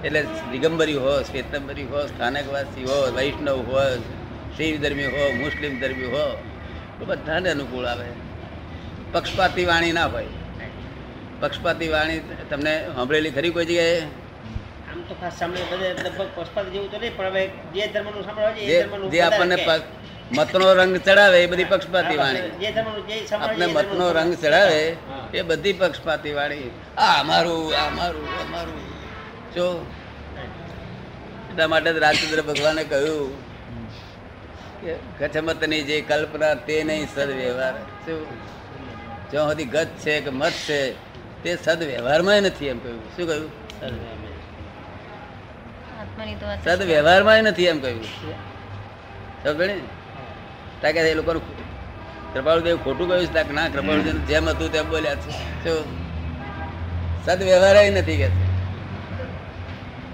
એટલે 0.04 0.20
દિગંબરી 0.52 0.98
હો 1.04 1.12
શ્વેતંબરી 1.28 1.88
હો 1.92 2.00
સ્થાનકવાસી 2.10 2.86
હો 2.90 2.98
વૈષ્ણવ 3.16 3.58
હો 3.70 3.82
શિવ 4.56 4.74
ધર્મી 4.82 5.10
હો 5.14 5.22
મુસ્લિમ 5.42 5.72
ધર્મી 5.80 6.10
હો 6.14 6.24
તો 6.98 7.02
બધાને 7.10 7.48
અનુકૂળ 7.50 7.86
આવે. 7.86 8.08
પક્ષપાતી 9.12 9.66
વાણી 9.70 9.92
ના 9.92 10.08
હોય. 10.14 10.32
પક્ષપાતી 11.40 11.90
વાણી 11.94 12.20
તમને 12.50 12.74
સાંભળેલી 12.96 13.32
ખરી 13.36 13.52
કોઈ 13.56 13.66
જગ્યાએ? 13.70 14.02
આમ 14.90 15.00
તો 15.08 15.14
ખાસ 15.20 15.34
સાંભળે 15.40 15.64
બધે 15.70 15.88
લગભગ 15.94 16.28
પક્ષપાત 16.36 16.66
જેવું 16.74 16.90
તો 16.92 16.98
નહીં 16.98 17.14
પણ 17.16 17.28
હવે 17.30 17.42
જે 17.74 17.88
ધર્મનું 17.94 18.22
સાંભળવા 18.26 18.54
જે 18.58 18.76
ધર્મનું 18.82 19.08
જે 19.12 19.22
આપણને 19.22 19.56
મતનો 20.36 20.66
રંગ 20.74 20.94
ચડાવે 21.06 21.38
એ 21.44 21.48
બધી 21.52 21.68
પક્ષપાતી 21.72 22.18
વાણી. 22.22 22.44
આપણે 23.34 23.66
મતનો 23.76 24.06
રંગ 24.12 24.32
ચડાવે 24.42 24.80
એ 25.32 25.42
બધી 25.42 25.76
પક્ષપાતી 25.80 26.34
વાણી. 26.38 26.70
આ 26.96 27.14
અમારું 27.20 27.74
આ 27.74 27.86
અમારું 27.86 28.28
અમારું 28.44 28.89
જો 29.54 29.66
એટલા 31.50 31.68
માટે 31.72 31.90
જ 31.94 31.96
રાજચંદ્ર 32.04 32.40
ભગવાને 32.42 32.82
કહ્યું 32.84 33.30
કે 34.82 34.92
ગચમતની 35.18 35.82
જે 35.82 35.96
કલ્પના 36.00 36.54
તે 36.66 36.76
નહીં 36.88 37.06
સદવ્યવહાર. 37.14 37.74
જ્યાં 39.30 39.48
સુધી 39.48 39.64
ગત 39.74 39.90
છે 40.04 40.20
કે 40.20 40.30
મત 40.30 40.52
છે 40.66 40.78
તે 41.42 41.50
સદવ્યવહારમાં 41.64 42.42
નથી 42.42 42.68
એમ 42.72 42.78
કહ્યું. 42.78 43.00
શું 43.16 43.26
કહ્યું? 43.30 43.50
સદ 43.80 43.94
સદવ્યવહારમાં 46.64 47.42
નથી 47.50 47.66
એમ 47.72 47.78
કહ્યું. 47.80 48.04
સમજે 49.42 49.66
ને 49.66 49.76
તાકે 50.82 51.00
એ 51.00 51.14
લોકોનું 51.14 51.42
કૃપાળુદેવ 52.34 52.76
ખોટું 52.84 53.06
કહ્યું 53.08 53.26
છે 53.26 53.52
ના 53.58 53.68
કૃપાળુદેવ 53.68 54.16
જેમ 54.30 54.48
હતું 54.48 54.68
તેમ 54.72 54.86
બોલ્યા 54.90 55.18
છે. 55.24 55.30
શું 55.64 55.82
સદવ્યવહાર 57.26 57.76
નથી 57.98 58.18
કે 58.22 58.28
છે. 58.36 58.49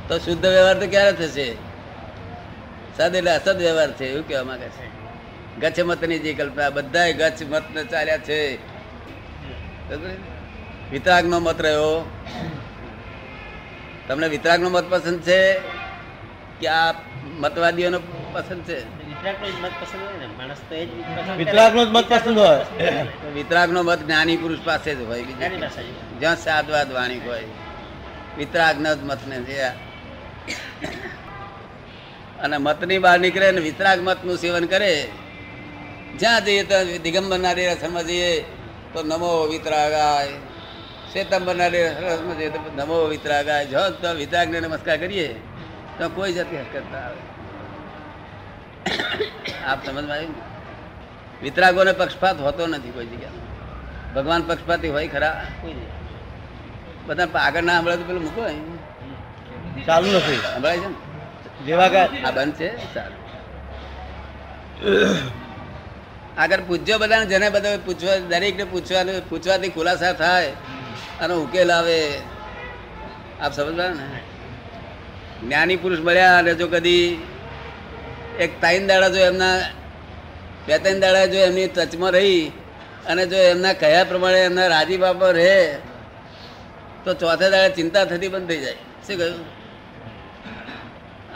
તો 0.08 0.18
શુદ્ધ 0.18 0.46
વ્યવહાર 0.46 0.76
તો 0.80 0.86
ક્યારે 0.86 1.12
થશે 1.12 1.48
સદ 2.96 3.14
એટલે 3.14 3.30
અસદ 3.30 3.58
વ્યવહાર 3.58 3.90
છે 3.92 4.04
એવું 4.12 4.24
કહેવા 4.28 4.44
માંગે 4.44 4.68
છે 4.68 4.86
ગચ્છ 5.60 5.78
મતની 5.80 6.18
જે 6.18 6.30
કલ્પના 6.34 6.70
બધાય 6.70 7.12
ગચ્છ 7.12 7.40
મત 7.50 7.64
ચાલ્યા 7.90 8.18
છે? 8.18 8.38
વિતરાગનો 10.92 11.40
મત 11.40 11.60
રહ્યો 11.60 12.06
તમને 14.08 14.26
વિતરાગનો 14.28 14.68
મત 14.70 14.86
પસંદ 14.90 15.20
છે 15.22 15.40
કે 16.60 16.68
આ 16.68 16.92
મતવાદીઓનો 17.42 17.98
પસંદ 18.34 18.62
છે 18.66 18.76
વિતરાગનો 19.10 19.46
જ 19.48 19.56
મત 19.62 19.74
પસંદ 19.80 20.02
ને 20.20 20.26
માણસ 20.38 20.60
તો 20.68 20.74
એ 20.74 20.86
જ 20.86 20.90
પસંદ 20.90 21.26
કરે. 21.26 21.36
વિતરાગનો 21.36 21.82
જ 21.84 21.88
મત 21.88 22.06
પસંદ 22.08 22.38
હોય. 22.38 22.64
તો 23.22 23.28
વિતરાગનો 23.34 23.80
મત 23.82 24.00
જ્ઞાની 24.06 24.36
પુરુષ 24.36 24.62
પાસે 24.64 24.90
જ 24.94 25.00
હોય 25.08 25.22
જ. 25.22 25.30
જ્યાં 26.20 26.36
સાદવાદ 26.36 26.88
વાણી 26.92 27.22
હોય 27.26 27.48
વિતરાગનો 28.38 28.90
જ 28.94 29.00
મતને 29.02 29.36
છે 29.48 29.56
અને 32.42 32.56
મતની 32.58 32.98
બહાર 32.98 33.18
નીકળે 33.20 33.52
ને 33.52 33.60
વિતરાગ 33.60 33.98
મતનું 34.02 34.38
સેવન 34.38 34.66
કરે 34.66 34.92
જ્યાં 36.18 36.44
જઈએ 36.44 36.64
તો 36.64 36.76
દિગંબરના 37.04 37.54
દેરાસરમાં 37.54 38.06
જઈએ 38.06 38.44
તો 38.92 38.98
નમો 39.02 39.30
વિતરાગાય 39.52 40.36
શ્વેતંબરના 41.10 41.70
દેરાસરમાં 41.70 42.36
જઈએ 42.38 42.50
તો 42.50 42.58
નમો 42.76 42.96
વિતરાગાય 43.12 43.64
જો 43.66 43.80
તો 44.02 44.08
વિતરાગને 44.14 44.58
નમસ્કાર 44.60 44.98
કરીએ, 44.98 45.28
તો 45.98 46.04
કોઈ 46.10 46.32
જાતની 46.32 46.58
હરકત 46.58 46.86
ના 46.92 47.04
આવે 47.06 47.20
આપ 49.66 49.78
સમજમાં 49.84 50.10
આવ્યું? 50.10 50.34
વિતરાગોને 51.42 51.92
પક્ષપાત 51.92 52.36
હોતો 52.40 52.62
નથી 52.66 52.94
કોઈ 52.96 53.06
જગ્યા 53.06 53.44
ભગવાન 54.14 54.42
પક્ષપાતી 54.42 54.88
હોય 54.88 55.08
ખરા 55.08 55.36
કોઈ. 55.60 55.88
બધા 57.06 57.28
આગળ 57.34 57.64
ના 57.64 57.78
હમણાં 57.78 57.98
તો 57.98 58.04
પેલું 58.04 58.22
મૂકો. 58.22 58.42
ચાલુ 59.84 60.06
નથી. 60.06 60.36
સંભળાય 60.36 60.78
છે 60.78 60.88
ને? 60.88 60.94
જેવા 61.66 61.88
કે 61.88 61.98
આ 61.98 62.30
બંધ 62.30 62.54
છે? 62.54 62.94
સારું. 62.94 63.20
આગળ 66.38 66.60
પૂછજો 66.60 66.98
બધાને 66.98 67.26
જેને 67.26 67.50
બધા 67.50 67.76
પૂછવા 67.76 68.18
દરેકને 68.18 68.64
પૂછવાનું 68.64 69.28
પૂછવાથી 69.28 69.68
ખુલાસા 69.68 70.12
થાય 70.12 70.52
અને 71.20 71.34
ઉકેલ 71.34 71.72
આવે. 71.72 72.18
આપ 73.40 73.52
સમજવા 73.52 73.88
ને? 73.88 74.06
જ્ઞાની 75.42 75.76
પુરુષ 75.76 75.98
મળ્યા 75.98 76.38
અને 76.38 76.54
જો 76.54 76.68
કદી 76.68 77.20
એક 78.38 78.60
તાઈન 78.60 78.86
દાડા 78.86 79.08
જો 79.08 79.20
એમના 79.20 79.58
બે 80.66 80.78
ત્રણ 80.78 81.00
દાડા 81.00 81.26
જો 81.26 81.38
એમની 81.38 81.68
ટચમાં 81.68 82.12
રહી 82.12 82.52
અને 83.06 83.26
જો 83.26 83.36
એમના 83.36 83.72
કયા 83.72 84.04
પ્રમાણે 84.04 84.38
એમના 84.38 84.68
રાજી 84.68 84.96
બાપા 84.96 85.30
રહે 85.30 85.78
તો 87.04 87.14
ચોથા 87.14 87.50
દાડે 87.50 87.74
ચિંતા 87.74 88.04
થતી 88.04 88.28
બંધ 88.28 88.48
થઈ 88.48 88.60
જાય. 88.60 88.74
શું 89.06 89.16
કહ્યું? 89.16 89.55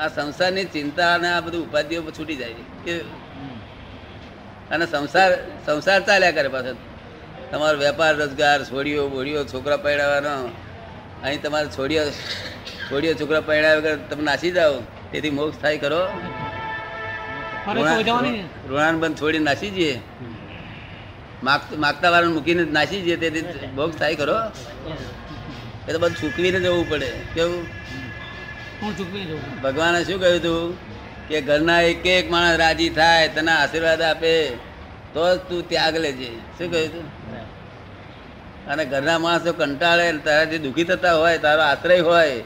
આ 0.00 0.08
સંસારની 0.08 0.64
ચિંતા 0.64 1.14
અને 1.14 1.28
આ 1.28 1.40
બધું 1.40 1.62
ઉપાધિઓ 1.68 2.00
છૂટી 2.18 2.36
જાય 2.36 2.64
કે 2.84 2.94
અને 4.70 4.84
સંસાર 4.86 5.30
સંસાર 5.66 6.00
ચાલ્યા 6.00 6.30
કરે 6.30 6.48
પાછળ 6.48 6.78
તમારો 7.50 7.78
વેપાર 7.78 8.12
રોજગાર 8.16 8.58
છોડીઓ 8.70 9.02
બોડીઓ 9.08 9.40
છોકરા 9.44 9.76
પહેરાવાનો 9.76 10.34
અહીં 11.24 11.40
તમારે 11.42 11.68
છોડીઓ 11.68 12.02
છોડીઓ 12.90 13.12
છોકરા 13.14 13.40
પરણાવ્યા 13.40 13.80
વગર 13.80 13.96
તમે 14.10 14.22
નાસી 14.22 14.52
જાઓ. 14.52 14.76
તેથી 15.12 15.30
મોક્ષ 15.30 15.58
થાય 15.62 15.78
ખરો. 15.78 16.02
ઋણાન 18.68 18.96
બંધ 19.00 19.16
છોડી 19.20 19.38
નાસી 19.38 19.70
જઈએ. 19.70 19.94
માગ 21.42 21.62
માગતા 21.78 22.10
વાળા 22.10 22.34
મૂકીને 22.36 22.64
નાસી 22.78 23.02
જઈએ 23.02 23.16
તેથી 23.16 23.44
મોક્ષ 23.74 23.96
થાય 23.96 24.16
ખરો. 24.16 24.38
એ 25.88 25.92
તો 25.92 25.98
બધું 25.98 26.16
ચૂકવીને 26.20 26.58
જવું 26.60 26.84
પડે. 26.90 27.10
કેવું? 27.34 27.62
હું 28.80 28.92
ચૂકવી 28.98 29.24
જવું 29.28 29.42
ભગવાને 29.62 30.00
શું 30.04 30.18
કહ્યું 30.20 30.38
હતું 30.40 30.68
કે 31.28 31.38
ઘરના 31.48 31.82
એક 31.88 32.06
એક 32.06 32.26
માણસ 32.34 32.58
રાજી 32.62 32.90
થાય, 32.90 33.26
તને 33.34 33.52
આશીર્વાદ 33.54 34.02
આપે, 34.02 34.34
તો 35.14 35.22
જ 35.26 35.40
તું 35.48 35.60
ત્યાગ 35.70 35.96
લેજે. 36.04 36.30
શું 36.56 36.68
કહ્યું 36.72 36.88
હતું 36.88 37.06
અને 38.70 38.84
ઘરના 38.92 39.18
માણસો 39.18 39.52
કંટાળે 39.54 40.06
તારાથી 40.26 40.62
દુઃખી 40.66 40.88
થતા 40.90 41.16
હોય, 41.20 41.38
તારો 41.46 41.62
આશ્રય 41.64 42.02
હોય, 42.02 42.38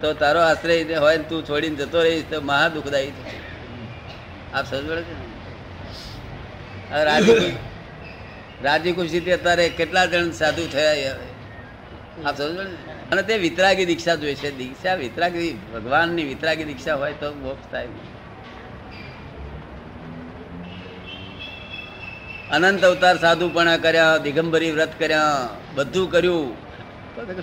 તો 0.00 0.08
તારો 0.22 0.40
આશ્રય 0.40 0.98
હોય 1.04 1.18
ને 1.18 1.26
તું 1.30 1.40
છોડીને 1.48 1.76
જતો 1.76 1.98
રહીશ, 2.06 2.26
તો 2.30 2.40
મહા 2.42 2.66
દુઃખદાયી 2.68 3.14
આપ 4.54 4.64
સમજ 4.66 4.88
છે 4.88 5.14
હવે 6.90 7.04
રાજી 7.10 7.54
રાજી 8.66 8.96
ખુશીથી 8.98 9.36
અત્યારે 9.38 9.66
કેટલા 9.78 10.06
જણ 10.06 10.32
સાધુ 10.40 10.66
થયા 10.74 10.96
હવે? 10.96 11.33
આપ 12.26 12.36
સમજો 12.38 12.62
ને? 12.62 12.70
અને 13.12 13.22
તે 13.22 13.36
વિતરાગી 13.36 13.84
દીક્ષા 13.84 14.14
જોઈ 14.14 14.34
છે. 14.34 14.58
દીક્ષા 14.58 14.94
વિતરાગી, 14.94 15.58
ભગવાનની 15.74 16.24
વિતરાગી 16.24 16.64
દીક્ષા 16.64 16.94
હોય 16.94 17.12
તો 17.12 17.32
મોક્ષ 17.32 17.70
થાય. 17.70 17.88
અનંત 22.50 22.84
અવતાર 22.84 23.18
સાધુપણા 23.18 23.76
કર્યા, 23.76 24.16
દિગંબરી 24.16 24.70
વ્રત 24.70 24.98
કર્યા, 24.98 25.48
બધું 25.74 26.10
કર્યું. 26.10 26.56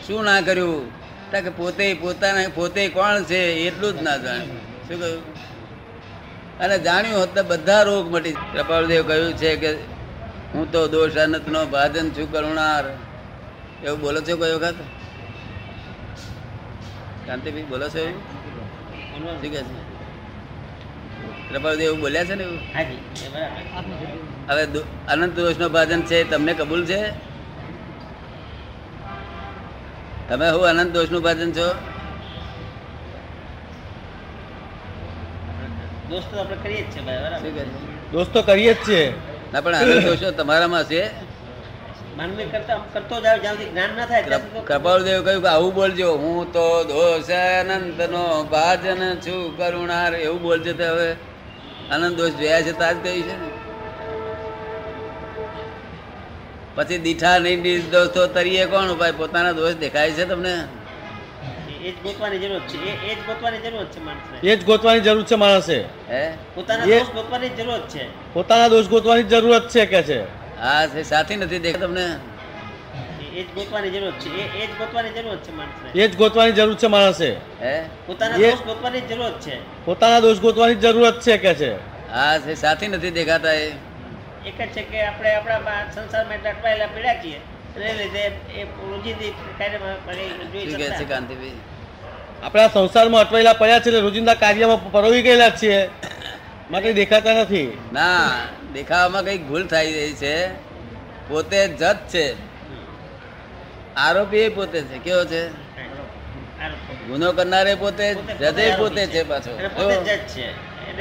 શું 0.08 0.24
ના 0.24 0.42
કર્યું? 0.42 1.02
કે 1.32 1.50
પોતે 1.50 1.94
પોતાના, 1.94 2.50
પોતે 2.56 2.88
કોણ 2.88 3.24
છે? 3.24 3.38
એટલું 3.38 4.00
જ 4.00 4.04
ના 4.04 4.18
જાણ્યું. 4.18 4.58
શું 4.88 5.00
કહ્યું? 5.00 5.42
અને 6.60 6.80
જાણ્યું 6.80 7.20
હોત 7.20 7.36
તો 7.36 7.44
બધા 7.44 7.82
રોગ 7.82 8.12
મટી 8.12 8.32
કૃપાળદેવ 8.32 9.08
કહ્યું 9.08 9.34
છે 9.34 9.56
કે 9.56 9.74
હું 10.54 10.72
તો 10.72 10.88
દોષ 10.88 11.12
અનંતનો 11.12 11.66
ભાજન 11.66 12.10
છું 12.10 12.32
કરુણાર. 12.32 13.11
એવું 13.84 14.00
બોલો 14.02 14.20
છો 14.22 14.34
કોઈ 14.38 14.56
વખત? 14.56 14.78
કાંતિભાઈ 17.26 17.70
બોલો 17.72 17.86
છો 17.94 18.00
એવું 18.00 19.36
ઠીક 19.42 19.54
છે. 19.54 19.62
કૃપાળદેવ 21.50 21.88
એવું 21.90 22.02
બોલ્યા 22.04 22.28
છે 22.30 22.36
ને 22.36 22.44
એવું? 22.48 22.62
હવે 24.50 24.64
અનંત 25.12 25.34
દોષનો 25.36 25.68
ભાજન 25.76 26.02
છે 26.10 26.18
તમને 26.32 26.54
કબૂલ 26.60 26.82
છે? 26.90 27.02
તમે 30.30 30.48
હું 30.54 30.66
અનંત 30.72 30.92
દોષનું 30.96 31.22
ભાજન 31.26 31.52
છો? 31.58 31.68
દોસ્તો 36.10 36.34
આપણે 36.40 36.58
કરીએ 36.64 36.82
જ 36.86 36.88
છે 36.94 37.00
ભાઈ 37.08 37.22
બરાબર. 37.24 37.42
શું 37.42 37.54
કહે 37.58 37.64
છે? 37.66 37.76
દોસ્તો 38.14 38.40
કરીએ 38.50 38.74
જ 38.74 38.80
છે 38.86 39.02
ના 39.52 39.62
પણ 39.64 39.76
અનંત 39.82 40.06
દોષો 40.08 40.28
તમારામાં 40.40 40.86
છે. 40.92 41.04
માનવી 42.22 42.46
કરતા 42.46 42.74
આમ 42.74 42.82
કરતો 42.94 43.22
જાવ 43.22 43.38
જ્યાં 43.38 43.56
સુધી 43.56 43.70
જ્ઞાન 43.72 43.90
ના 43.96 44.06
થાય 44.06 44.24
ત્યાં 44.24 44.42
સુધી 44.42 44.60
તો- 44.60 44.80
કપાળદેવ 44.80 45.24
કહ્યું 45.26 45.42
કે 45.42 45.48
આવું 45.48 45.74
બોલજો 45.74 46.12
હું 46.18 46.54
તો 46.54 46.84
દોષ 46.84 47.30
અનંત 47.30 48.10
નો 48.10 48.44
ભાજન 48.44 49.16
છું 49.16 49.58
કરુણાર 49.58 50.16
એવું 50.16 50.42
બોલજો 50.42 50.74
તો 50.74 50.84
હવે. 50.84 51.16
અનંત 51.92 52.18
દોષ 52.18 52.32
જોયા 52.32 52.62
છે 52.62 52.72
તાજ 52.72 52.96
કહ્યું 53.04 53.22
છે 53.22 53.36
ને. 53.38 53.50
પછી 56.76 56.98
દીઠા 56.98 57.38
નહીં 57.40 57.62
નિર્દોષ 57.62 58.08
તો 58.08 58.28
તરીએ 58.28 58.66
કોણ 58.66 58.94
ભાઈ 58.94 59.12
પોતાના 59.12 59.52
દોષ 59.52 59.74
દેખાય 59.74 60.12
છે 60.12 60.26
તમને? 60.26 60.56
એ 61.84 61.92
જ 61.92 61.96
ગોતવાની 62.04 62.40
જરૂર 62.40 62.60
છે 62.60 62.78
એ 62.78 63.12
એ 63.12 63.16
જ 63.16 63.20
ગોતવાની 63.28 63.58
જરૂર 63.58 63.86
છે 63.86 64.00
માણસે 64.00 64.48
એ 64.48 64.56
જ 64.56 64.66
ગોતવાની 64.66 65.02
જરૂર 65.02 65.24
છે 65.24 65.36
માણસે. 65.36 65.86
હે? 66.10 66.34
પોતાના 66.56 66.86
દોષ 66.86 67.10
ગોતવાની 67.14 67.50
જરૂર 67.50 67.80
છે. 67.80 68.08
પોતાના 68.34 68.68
દોષ 68.68 68.88
ગોતવાની 68.88 69.24
જરૂરત 69.24 69.70
છે 69.70 69.86
કે 69.86 70.04
છે? 70.04 70.41
હા 70.62 71.04
સાથી 71.04 71.36
નથી 71.36 71.60
દેખતા 71.60 71.86
તમને. 71.86 72.06
એ 73.36 73.44
જ 73.44 73.48
ગોતવાની 73.56 73.90
જરૂર 73.90 74.12
છે. 74.12 74.64
એ 74.64 74.68
જ 74.68 74.70
ગોતવાની 74.70 75.10
જરૂર 75.10 75.38
છે 75.38 75.52
માણસને. 75.52 76.02
એ 76.04 76.08
જ 76.08 76.18
ગોતવાની 76.18 76.52
જરૂર 76.52 76.76
છે 76.76 76.88
માણસે. 76.88 77.30
હે? 77.62 77.82
પોતાના 78.06 78.38
દોષ 78.38 78.62
ગોતવાની 78.62 79.02
જરૂર 79.02 79.32
છે. 79.32 79.86
પોતાના 79.86 80.20
દોષ 80.20 80.38
ગોતવાની 80.40 80.76
જરૂરત 80.76 81.22
છે 81.22 81.38
કે 81.38 81.54
છે? 81.54 81.72
હા 82.12 82.38
સાથી 82.56 82.88
નથી 82.88 83.12
દેખાતા 83.12 83.54
એ. 83.54 83.68
એક 84.46 84.62
જ 84.62 84.68
છે 84.68 84.82
કે 84.82 85.06
આપણે 85.06 85.34
આપણા 85.36 85.86
સંસારમાં 85.96 86.36
એટલા 86.36 86.52
અટવાયેલા 86.52 86.86
પીડ્યા 86.86 87.14
છીએ 87.24 87.40
એને 87.76 87.94
લીધે 87.94 88.24
એ 88.56 88.64
રોજિંદી 88.64 89.34
કાર્યમાં 89.58 89.96
જોઈ 90.54 90.72
શું 90.72 90.98
છે 91.00 91.06
કાંતિભાઈ. 91.06 91.60
આપણે 92.44 92.68
સંસારમાં 92.68 93.22
અટવાયેલા 93.22 93.54
પડ્યા 93.54 93.80
છે 93.80 93.90
એટલે 93.90 94.00
રોજિંદા 94.00 94.34
કાર્યમાં 94.34 94.92
પરોવી 94.92 95.22
ગયેલા 95.22 95.50
છીએ. 95.50 95.90
માટે 96.72 96.94
દેખાતા 96.94 97.34
નથી. 97.34 97.78
ના 97.94 98.32
દેખાવામાં 98.74 99.24
કઈ 99.24 99.38
ભૂલ 99.38 99.68
થઈ 99.68 99.92
રહી 99.94 100.14
છે. 100.14 100.36
પોતે 101.30 101.68
જત 101.68 101.98
છે. 102.10 102.26
આરોપી 103.96 104.38
એ 104.38 104.50
પોતે 104.50 104.82
છે. 104.82 104.98
કેવો 104.98 105.26
છે? 105.26 105.44
ગુનો 107.08 107.32
કરનારે 107.32 107.76
પોતે 107.76 108.16
જજે 108.40 108.76
પોતે 108.78 109.08
છે 109.08 109.24
પાછો. 109.24 109.52
જજ 110.04 110.20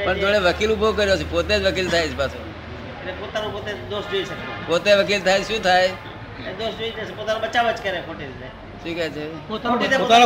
પણ 0.05 0.19
જોડે 0.19 0.37
વકીલ 0.37 0.71
ઊભો 0.71 0.91
કર્યો 0.91 1.17
છે. 1.17 1.31
પોતે 1.31 1.59
જ 1.59 1.61
વકીલ 1.65 1.89
થાય 1.89 2.07
છે 2.07 2.17
પાછો. 2.17 2.39
પોતે 4.67 4.93
વકીલ 4.93 5.21
થાય 5.21 5.41
શું 5.41 5.63
થાય? 5.63 5.89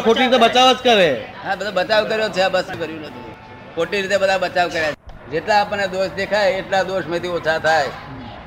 ખોટી 0.03 0.23
રીતે. 0.23 0.37
બચાવ 0.37 0.73
જ 0.73 0.77
કરે. 0.77 1.25
હા 1.45 1.55
બધો 1.55 1.71
બચાવ 1.71 2.07
કર્યો 2.09 2.29
છે. 2.29 2.47
બસ 2.47 2.63
કર્યું 2.79 3.01
નથી. 3.01 3.33
ખોટી 3.75 4.01
રીતે 4.01 4.17
બધા 4.17 4.37
બચાવ 4.37 4.69
કર્યા 4.69 4.91
છે. 4.91 4.94
જેટલા 5.31 5.61
આપણને 5.61 5.87
દોષ 5.87 6.09
દેખાય 6.09 6.51
એટલા 6.51 6.83
દોષમાંથી 6.83 7.27
ઓછા 7.27 7.57
થાય. 7.57 7.89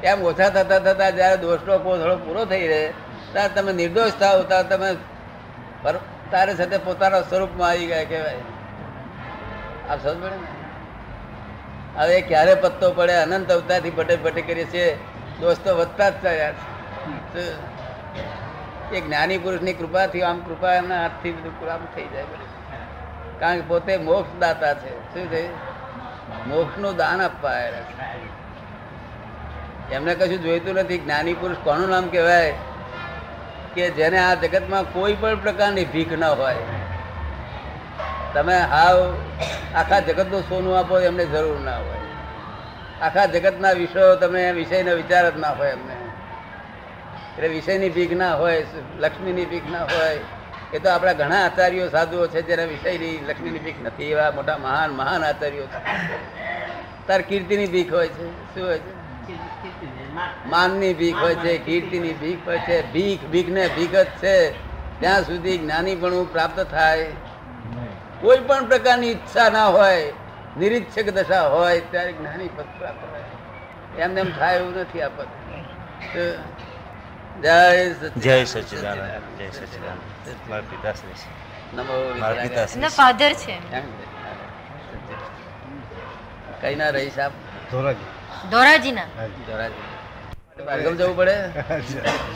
એમ 0.05 0.23
ઓછા 0.23 0.49
થતા 0.49 0.79
થતા 0.79 1.11
જ્યારે 1.11 1.37
દોષનો 1.37 1.79
થોડો 1.79 2.17
પૂરો 2.17 2.45
થઈ 2.45 2.67
રહે 2.69 2.93
ત્યારે 3.33 3.55
તમે 3.55 3.73
નિર્દોષ 3.73 4.13
થાવ 4.13 4.43
ત્યારે 4.43 4.69
તમે 4.69 4.95
તારે 6.31 6.55
સાથે 6.55 6.79
પોતાના 6.79 7.21
સ્વરૂપમાં 7.21 7.69
આવી 7.69 7.87
ગયા 7.87 8.05
કહેવાય. 8.05 8.35
આપ 9.91 9.99
સમજ 10.03 10.23
પડે 10.23 10.37
ને? 10.37 12.01
હવે 12.01 12.21
ક્યારે 12.21 12.55
પત્તો 12.55 12.91
પડે? 12.93 13.15
અનંત 13.15 13.53
અવતારથી 13.53 13.91
ભટે 13.91 14.17
ભટે 14.17 14.43
કરીએ 14.43 14.65
છીએ. 14.65 14.99
દોસ્તો 15.41 15.77
વધતા 15.77 16.11
જ 16.11 16.13
ચાલ્યા 16.23 16.53
છે. 16.53 16.67
તો 17.35 18.95
એ 18.95 19.01
જ્ઞાની 19.01 19.39
પુરુષની 19.39 19.73
કૃપાથી 19.73 20.23
આમ 20.23 20.41
કૃપા 20.41 20.75
એમના 20.75 21.03
હાથથી 21.03 21.33
બધું 21.33 21.73
આમ 21.73 21.81
થઈ 21.95 22.07
જાય. 22.07 22.25
કારણ 23.41 23.61
કે 23.61 23.69
પોતે 23.69 23.97
મોક્ષદાતા 23.97 24.75
છે. 24.75 25.15
શું 25.15 25.27
છે? 25.27 25.68
મોક્ષનું 26.47 26.97
દાન 26.97 27.21
આપવા 27.23 27.61
છે. 27.61 28.39
એમને 29.95 30.15
કશું 30.15 30.43
જોઈતું 30.43 30.75
નથી. 30.75 30.99
જ્ઞાની 30.99 31.35
પુરુષ 31.35 31.57
કોનું 31.65 31.89
નામ 31.89 32.09
કહેવાય? 32.09 32.55
કે 33.75 33.91
જેને 33.91 34.19
આ 34.19 34.35
જગતમાં 34.35 34.93
કોઈ 34.93 35.15
પણ 35.15 35.37
પ્રકારની 35.37 35.85
ભીખ 35.85 36.13
ન 36.13 36.25
હોય. 36.25 36.57
તમે 38.35 38.59
હાવ 38.59 39.17
આખા 39.75 40.01
જગતનું 40.01 40.43
સોનું 40.43 40.79
આપો 40.79 41.01
એમને 41.01 41.27
જરૂર 41.27 41.61
ના 41.61 41.79
હોય. 41.79 41.99
આખા 43.01 43.27
જગતના 43.27 43.73
વિષયો 43.73 44.17
તમે 44.17 44.53
વિષયનો 44.53 44.95
વિચાર 44.95 45.31
જ 45.31 45.39
ના 45.39 45.51
હોય 45.51 45.71
એમને. 45.71 45.95
એટલે 47.37 47.49
વિષયની 47.49 47.91
ભીખ 47.91 48.13
ના 48.13 48.35
હોય, 48.35 48.67
લક્ષ્મીની 48.99 49.45
ભીખ 49.45 49.63
ના 49.71 49.85
હોય 49.85 50.21
એ 50.73 50.79
તો 50.79 50.91
આપણા 50.91 51.13
ઘણા 51.13 51.45
આચાર્યો 51.45 51.89
સાધુઓ 51.89 52.27
છે 52.27 52.43
જેના 52.43 52.65
વિષયની 52.65 53.25
લક્ષ્મીની 53.29 53.59
ભીખ 53.59 53.81
નથી, 53.85 54.05
એવા 54.05 54.31
મોટા 54.31 54.59
મહાન 54.59 54.91
મહાન 54.91 55.25
આચાર્યો 55.25 55.67
છે. 55.67 55.81
તાર 57.07 57.21
કીર્તિની 57.23 57.67
ભીખ 57.67 57.93
હોય 57.93 58.09
છે, 58.09 58.55
શું 58.55 58.67
હોય 58.67 58.79
છે? 58.79 58.93
માનની 60.47 60.95
ભીખ 60.95 61.17
હોય 61.17 61.35
છે, 61.35 61.59
કીર્તિની 61.59 62.13
ભીખ 62.13 62.39
હોય 62.47 62.59
છે, 62.59 62.93
ભીખ, 62.93 63.25
ભીખને 63.25 63.69
ભીખ 63.69 63.91
જ 63.91 64.07
છે. 64.07 64.37
ત્યાં 65.01 65.23
સુધી 65.23 65.59
જ્ઞાનીપણું 65.59 66.33
પ્રાપ્ત 66.33 66.61
થાય. 66.61 67.11
કોઈ 68.21 68.39
પણ 68.39 68.69
પ્રકારની 68.69 69.11
ઈચ્છા 69.11 69.49
ના 69.49 69.67
હોય, 69.67 70.13
નિરીક્ષક 70.59 71.11
દશા 71.11 71.43
હોય, 71.49 71.81
ત્યારે 71.81 72.13
જ્ઞાની 72.13 72.49
પદ 72.57 72.65
પ્રાપ્ત 72.79 73.03
થાય. 73.11 74.03
એમને 74.03 74.21
એમ 74.21 74.31
થાય 74.39 74.57
એવું 74.57 74.77
નથી 74.77 75.03
આ 75.03 75.09
પદ 75.09 75.27
જય 77.43 77.95
જય 77.95 78.45
સચિદાનંદ. 78.45 79.39
જય 79.39 79.51
સચિદાનંદ. 79.51 80.18
મારા 80.51 80.71
પિતાશ્રી 80.73 81.17
છે. 81.21 81.29
નમો 81.77 81.95
મારા 82.23 82.45
પિતાશ્રી 82.47 82.93
ફાધર 83.01 83.33
છે. 83.43 83.55
કઈ 86.63 86.75
ના 86.81 86.91
રહીશ 86.97 87.19
આપ? 87.25 87.35
ધોરાજીના? 88.53 89.09
ધોરાજી. 89.49 89.87
બારગામ 90.69 90.95
જવું 91.01 91.15
પડે? 91.21 91.37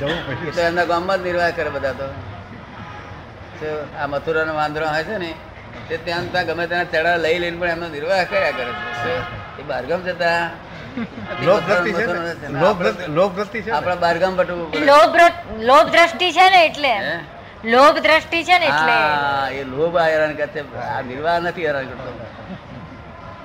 જવું 0.00 0.18
એ 0.48 0.50
તો 0.56 0.60
એમના 0.68 0.86
ગામમાં 0.92 1.18
જ 1.22 1.22
નિર્વાહ 1.28 1.50
કરે 1.56 1.70
બધા 1.76 1.94
તો. 2.00 2.06
તો 3.60 3.68
આ 4.00 4.06
મથુરાનો 4.12 4.52
વાંદરો 4.60 4.84
હોય 4.94 5.04
છે 5.08 5.16
ને 5.24 5.30
તે 5.88 5.94
ત્યાં 6.04 6.26
ત્યાં 6.32 6.46
ગમે 6.48 6.64
તેના 6.70 6.90
ચડા 6.92 7.16
લઈ 7.24 7.38
લઈને 7.42 7.58
પણ 7.60 7.72
એમનો 7.74 7.86
નિર્વાહ 7.96 8.22
કર્યા 8.30 8.54
કરે 8.58 8.72
છે. 9.02 9.14
એ 9.60 9.62
બહારગામ 9.70 10.00
જતા 10.08 10.38
ને? 10.40 10.46
આપણા 13.76 13.98
બહારગામ 14.04 14.32
બટવું 14.38 14.66
પડે. 14.72 15.26
લોભ 15.68 15.88
દ્રષ્ટિ 15.94 16.28
છે 16.38 16.46
ને 16.54 16.60
એટલે? 16.70 16.94
લોભ 17.64 17.98
દ્રષ્ટિ 17.98 18.44
છે 18.44 18.58
ને 18.58 18.66
એટલે. 18.66 18.92
હા, 18.92 19.48
એ 19.52 19.64
લોભ 19.64 19.96
આ 19.96 20.04
હેરાન 20.04 20.32
કરે 20.34 20.60
આ 20.78 21.00
નિર્વાહ 21.00 21.40
નથી 21.40 21.66
હેરાન 21.66 21.86
કરતો. 21.86 22.26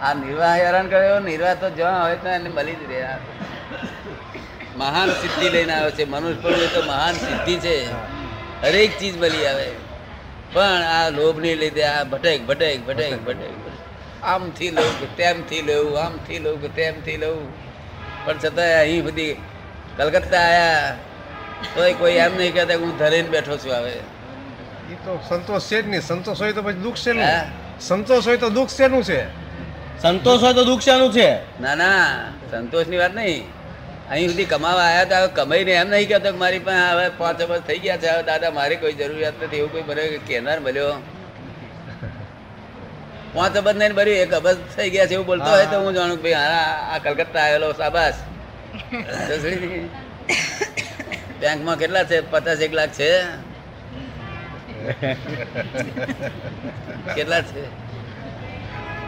આ 0.01 0.13
નિર્વાહ 0.13 0.55
હેરાન 0.55 0.87
કર્યો 0.87 1.19
નિર્વાહ 1.19 1.53
તો 1.53 1.69
જ્યાં 1.69 2.03
હોય 2.03 2.15
તો 2.15 2.29
એને 2.29 2.49
મળી 2.49 2.75
જ 2.75 2.91
રહ્યા 2.91 3.17
મહાન 4.77 5.09
સિદ્ધિ 5.09 5.49
લઈને 5.49 5.73
આવ્યો 5.73 5.91
છે. 5.91 6.05
મનુષ્ય 6.05 6.41
પણ 6.41 6.51
તો 6.51 6.81
મહાન 6.81 7.13
સિદ્ધિ 7.13 7.55
છે. 7.55 7.91
હરેક 8.61 8.99
ચીજ 8.99 9.17
મળી 9.17 9.45
આવે. 9.45 9.71
પણ 10.53 10.61
આ 10.63 11.09
લોભને 11.09 11.55
લીધે 11.55 11.83
આ 11.83 12.03
ભટેક 12.03 12.47
ભટેક 12.47 12.87
ભટેક 12.87 13.25
ભટેક. 13.25 13.51
આમથી 14.23 14.71
લઉં 14.71 14.99
કે 14.99 15.05
તેમથી 15.05 15.61
લઉં 15.61 16.05
આમથી 16.05 16.39
લઉં 16.39 16.61
કે 16.61 16.67
તેમથી 16.67 17.17
લઉં. 17.17 17.53
પણ 18.25 18.37
છતાંય 18.37 18.73
અહીં 18.73 19.03
સુધી 19.03 19.33
કલકત્તા 19.97 20.39
આયા. 20.39 20.95
તોય 21.75 21.93
કોઈ 21.93 22.13
એમ 22.13 22.37
નહીં 22.37 22.53
કહેતા 22.53 22.77
હું 22.77 22.97
ધરીને 22.97 23.29
બેઠો 23.29 23.57
છું 23.57 23.73
હવે. 23.73 23.91
એ 24.93 24.95
તો 25.05 25.19
સંતોષ 25.29 25.67
છે 25.67 25.81
જ 25.81 25.87
નહીં. 25.87 26.01
સંતોષ 26.01 26.41
હોય 26.41 26.53
તો 26.53 26.61
પછી 26.61 26.73
દુઃખ 26.73 26.95
છે 26.95 27.13
ને? 27.13 27.43
સંતોષ 27.79 28.27
હોય 28.27 28.37
તો 28.37 28.49
દુઃખ 28.49 28.69
શેનું 28.69 29.03
છે? 29.03 29.21
સંતોષ 30.01 30.41
હોય 30.41 30.53
તો 30.53 30.63
દુઃખ 30.63 30.81
શેનું 30.81 31.13
છે? 31.13 31.29
ના 31.61 31.75
ના. 31.75 32.31
સંતોષની 32.51 32.97
વાત 32.97 33.15
નહીં. 33.15 33.43
અહીં 34.11 34.29
સુધી 34.29 34.45
કમાવા 34.45 34.83
આવ્યા 34.83 35.05
હતા 35.05 35.19
હવે 35.19 35.27
કમાઈને 35.33 35.71
એમ 35.71 35.89
નહીં 35.89 36.07
કહેતો 36.07 36.31
કે 36.31 36.37
મારી 36.37 36.59
પાસે 36.59 36.93
હવે 36.93 37.09
પાંચ 37.09 37.41
વર્ષ 37.41 37.61
થઈ 37.67 37.79
ગયા 37.79 37.97
છે. 37.97 38.07
હવે 38.07 38.23
દાદા 38.23 38.51
મારી 38.51 38.75
કોઈ 38.75 38.93
જરૂરિયાત 38.93 39.43
નથી. 39.43 39.57
એવું 39.57 39.71
કોઈ 39.71 39.83
મને 39.83 40.19
કહેનાર 40.27 40.59
મળ્યો? 40.59 40.93
પાંચ 43.33 43.57
અબજ 43.57 43.75
નહીં 43.77 43.93
ભર્યું. 43.93 44.17
એક 44.17 44.33
અબજ 44.33 44.57
થઈ 44.75 44.89
ગયા 44.89 45.05
છે 45.05 45.13
એવું 45.13 45.25
બોલતો 45.25 45.49
હોય 45.49 45.65
તો 45.65 45.79
હું 45.79 45.93
જાણું 45.93 46.17
કે 46.17 46.23
ભાઈ 46.23 46.33
હા 46.33 46.93
આ 46.93 46.99
કલકત્તા 46.99 47.43
આવેલો 47.43 47.73
શાબાશ. 47.73 48.19
બેંકમાં 51.41 51.77
કેટલા 51.81 52.05
છે? 52.09 52.17
પચાસ 52.31 52.59
એક 52.65 52.73
લાખ 52.79 52.93
છે? 52.99 53.09
કેટલા 57.15 57.43
છે? 57.49 57.63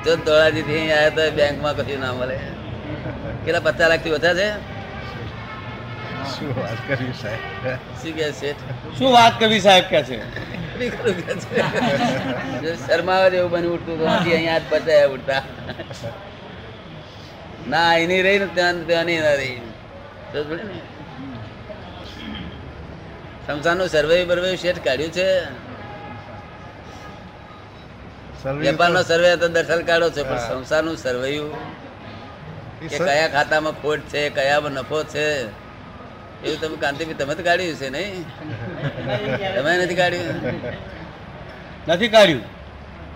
જો 0.04 0.12
ધોળાજી 0.26 0.66
થી 0.70 0.84
આવ્યા 0.92 1.16
તો 1.18 1.24
બેંકમાં 1.38 1.76
કશું 1.78 2.00
ના 2.04 2.14
મળે. 2.20 2.38
કેટલા? 3.46 3.66
પચાસ 3.68 3.90
લાખથી 3.92 4.16
ઓછા 4.18 4.36
છે? 4.40 4.50
શું 6.34 6.50
વાત 6.60 6.80
કરી 6.88 7.14
સાહેબ? 7.22 7.42
શું 8.02 8.14
કે 8.18 8.26
શું 8.98 9.10
વાત 9.18 9.34
કરવી 9.40 9.64
સાહેબ 9.68 9.86
કે 9.92 10.00
છે. 10.08 10.18
જો 12.64 12.72
શરમાવે 12.86 13.28
જેવું 13.34 13.52
બની 13.54 13.72
ઉઠતું 13.76 13.96
તો 14.00 14.06
અહીંયા 14.12 14.54
હાથ 14.54 14.68
બચાયા 14.74 15.14
ઉઠતા 15.16 15.44
ના 17.72 17.90
એની 18.04 18.22
રહી 18.28 18.40
ને 18.44 18.48
ત્યાં 18.56 18.78
ત્યાં 18.88 18.88
ત્યાંની 18.88 19.20
ના 19.26 19.36
રહી. 19.42 19.58
ને. 19.66 20.80
શમશાનનું 23.50 23.88
સર્વે 23.88 24.18
બર્વે 24.26 24.50
શેઠ 24.58 24.80
કાઢ્યું 24.84 25.12
છે? 25.12 25.30
સર્વે 28.44 28.62
વેપારનો 28.66 29.02
સર્વે 29.02 29.32
તો 29.38 29.48
દર્શન 29.50 29.82
કાઢો 29.82 30.10
છે 30.10 30.24
પણ. 30.24 30.44
સંસારનું 30.50 30.98
સર્વેયું 30.98 31.50
કે 32.82 32.98
કયા 33.00 33.28
ખાતામાં 33.28 33.82
ખોટ 33.82 34.06
છે 34.12 34.22
કયામાં 34.30 34.74
નફો 34.74 35.00
છે? 35.04 35.26
એવું 36.46 36.58
તમે 36.62 36.78
કાંતિભી 36.78 37.20
તમે 37.22 37.34
તો 37.36 37.44
કાઢ્યું 37.44 37.78
છે 37.82 37.90
નહીં? 37.90 38.16
તમે 39.56 39.72
નથી 39.78 40.00
કાઢ્યું? 40.02 40.36
નથી 41.88 42.08
કાઢ્યું. 42.08 42.44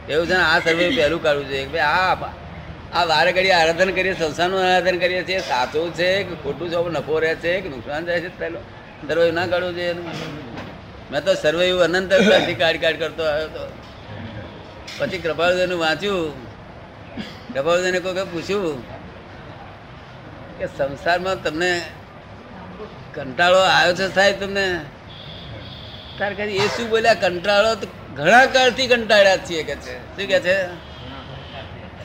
એવું 0.10 0.26
છે 0.28 0.36
ને 0.36 0.44
આ 0.44 0.60
સર્વે 0.60 0.86
પહેલું 0.98 1.22
કાઢવું 1.22 1.48
છે 1.48 1.66
કે 1.66 1.72
ભાઈ 1.74 1.88
આ 2.04 2.32
આ 2.94 3.04
વારે 3.06 3.32
ઘડી 3.32 3.58
આરાધન 3.62 3.98
કરીએ 3.98 4.22
સંસારનું 4.22 4.62
આરાધન 4.66 4.98
કરીએ 5.00 5.22
છીએ 5.24 5.42
સાચું 5.50 5.94
છે 5.94 6.14
કે 6.24 6.36
ખોટું 6.44 6.68
છે 6.72 6.90
નફો 7.00 7.16
રહે 7.20 7.36
છે 7.44 7.60
કે 7.62 7.70
નુકસાન 7.70 8.02
જાય 8.06 8.22
છે? 8.22 8.40
પહેલું 8.40 8.73
સર્વે 9.08 9.26
ના 9.38 9.48
કાઢવું 9.52 9.76
જોઈએ 9.78 9.94
મેં 11.12 11.22
તો 11.26 11.32
સર્વે 11.44 11.64
એવું 11.72 11.96
અનંત 12.00 12.12
કાઢી 12.32 12.60
કાઢ 12.64 12.80
કાઢ 12.84 13.00
કરતો 13.02 13.24
આવ્યો 13.32 13.50
તો. 13.56 13.64
પછી 14.98 15.22
કૃપાળુદેવનું 15.26 15.80
વાંચ્યું. 15.86 16.34
કૃપાળુદેવને 17.54 18.00
કોઈ 18.06 18.26
પૂછ્યું 18.34 18.78
કે 20.58 20.66
સંસારમાં 20.78 21.38
તમને 21.46 21.72
કંટાળો 23.16 23.62
આવ્યો 23.68 23.94
છે 24.00 24.06
સાહેબ 24.18 24.36
તમને? 24.42 24.66
તાર 26.20 26.32
કે 26.38 26.44
એ 26.64 26.66
શું 26.76 26.88
બોલ્યા? 26.94 27.22
કંટાળો 27.24 27.72
તો 27.82 27.86
ઘણા 28.18 28.46
કાળથી 28.56 28.90
કંટાળ્યા 28.94 29.38
જ 29.38 29.48
છીએ 29.48 29.64
કે 29.70 29.76
છે. 29.84 29.96
શું 30.16 30.26
કે 30.32 30.40
છે? 30.48 30.58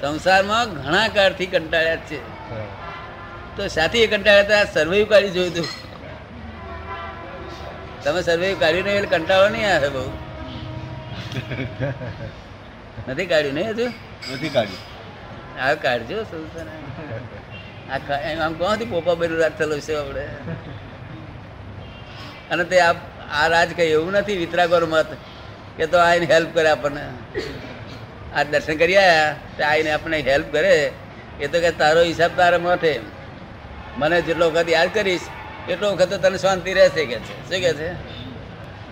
સંસારમાં 0.00 0.66
ઘણા 0.76 1.08
કાળથી 1.16 1.50
કંટાળ્યા 1.54 2.00
જ 2.08 2.10
છે 2.10 2.18
તો 3.56 3.62
સાથી 3.76 4.02
એ 4.06 4.08
કંટાળ્યા 4.12 4.46
હતા 4.48 4.64
સર્વે 4.74 4.98
કાઢી 5.12 5.34
જોયું 5.36 5.52
હતું 5.52 5.68
તમે 8.04 8.20
સર્વે 8.28 8.48
કાઢ્યું 8.62 8.86
નહીં 8.88 8.98
એટલે 9.00 9.18
કંટાળો 9.18 9.48
નહીં 9.54 9.68
આવે 9.74 9.88
બહુ. 9.96 10.04
નથી 13.08 13.26
કાઢ્યું 13.32 13.56
નહીં 13.58 13.70
હજુ? 13.78 13.86
નથી 14.34 14.52
કાઢ્યું. 14.56 14.84
આ 15.64 15.74
કાઢજો 15.84 16.16
આમ 18.44 18.52
કોણથી 18.62 18.90
પોપા 18.92 19.16
બન્યું 19.20 19.40
રાખેલો 19.44 19.76
છે 19.86 19.94
આપણે. 20.02 20.24
અને 22.52 22.64
તે 22.72 22.76
આ 22.88 22.94
આ 23.40 23.46
રાજ 23.54 23.70
કઈ 23.78 23.90
એવું 23.96 24.14
નથી 24.22 24.38
વિતરાગોર 24.42 24.84
મત 24.92 25.10
કે 25.78 25.84
તો 25.92 25.96
આઈને 26.06 26.26
હેલ્પ 26.34 26.50
કરે 26.56 26.68
આપણને. 26.74 27.04
આ 28.36 28.44
દર્શન 28.52 28.76
કરી 28.82 28.98
આવ્યા 29.04 29.30
તો 29.56 29.62
આઈને 29.70 29.90
આપણને 29.96 30.18
હેલ્પ 30.30 30.48
કરે. 30.56 30.74
એ 31.44 31.46
તો 31.52 31.58
કે 31.64 31.70
તારો 31.80 32.00
હિસાબ 32.10 32.32
તારે 32.42 32.58
માથે 32.68 32.92
મને 33.98 34.16
જેટલો 34.28 34.46
વખત 34.54 34.68
યાદ 34.76 34.90
કરીશ 34.96 35.26
એટલો 35.72 35.86
વખત 35.92 36.10
તો 36.12 36.18
તને 36.24 36.38
શાંતિ 36.44 36.70
રહેશે 36.78 37.02
કે 37.10 37.18
છે. 37.26 37.34
શું 37.48 37.60
કે 37.64 37.72
છે? 37.78 37.88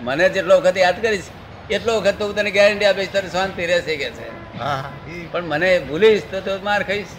મને 0.07 0.25
જેટલો 0.35 0.55
વખત 0.61 0.77
યાદ 0.85 0.99
કરીશ 1.05 1.29
એટલો 1.71 1.93
વખત 2.01 2.17
તો 2.19 2.25
હું 2.29 2.35
તને 2.35 2.51
ગેરંટી 2.59 2.89
આપીશ 2.91 3.12
તને 3.15 3.29
શાંતિ 3.37 3.62
રહેશે 3.73 3.95
કે 4.03 4.09
છે. 4.17 4.27
હા 4.59 4.91
પણ 5.33 5.45
મને 5.53 5.71
ભૂલીશ 5.89 6.25
તો 6.31 6.39
તો 6.41 6.53
માર 6.62 6.81
ખાઈશ. 6.83 7.12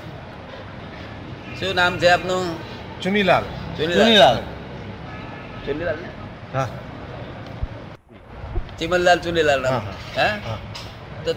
શું 1.59 1.75
નામ 1.75 1.93
છે 2.01 2.07
આપનું? 2.15 2.45
ચુનીલાલ. 3.01 3.45
ચુનીલાલ. 3.77 4.37
ચુનીલાલ. 5.65 5.97
ને? 6.03 6.09
હા. 6.53 6.67
ચિમનલાલ 8.79 9.19
ચુનીલાલ 9.25 9.61
નામ. 9.61 9.85
હા 10.17 10.57
તો 11.25 11.31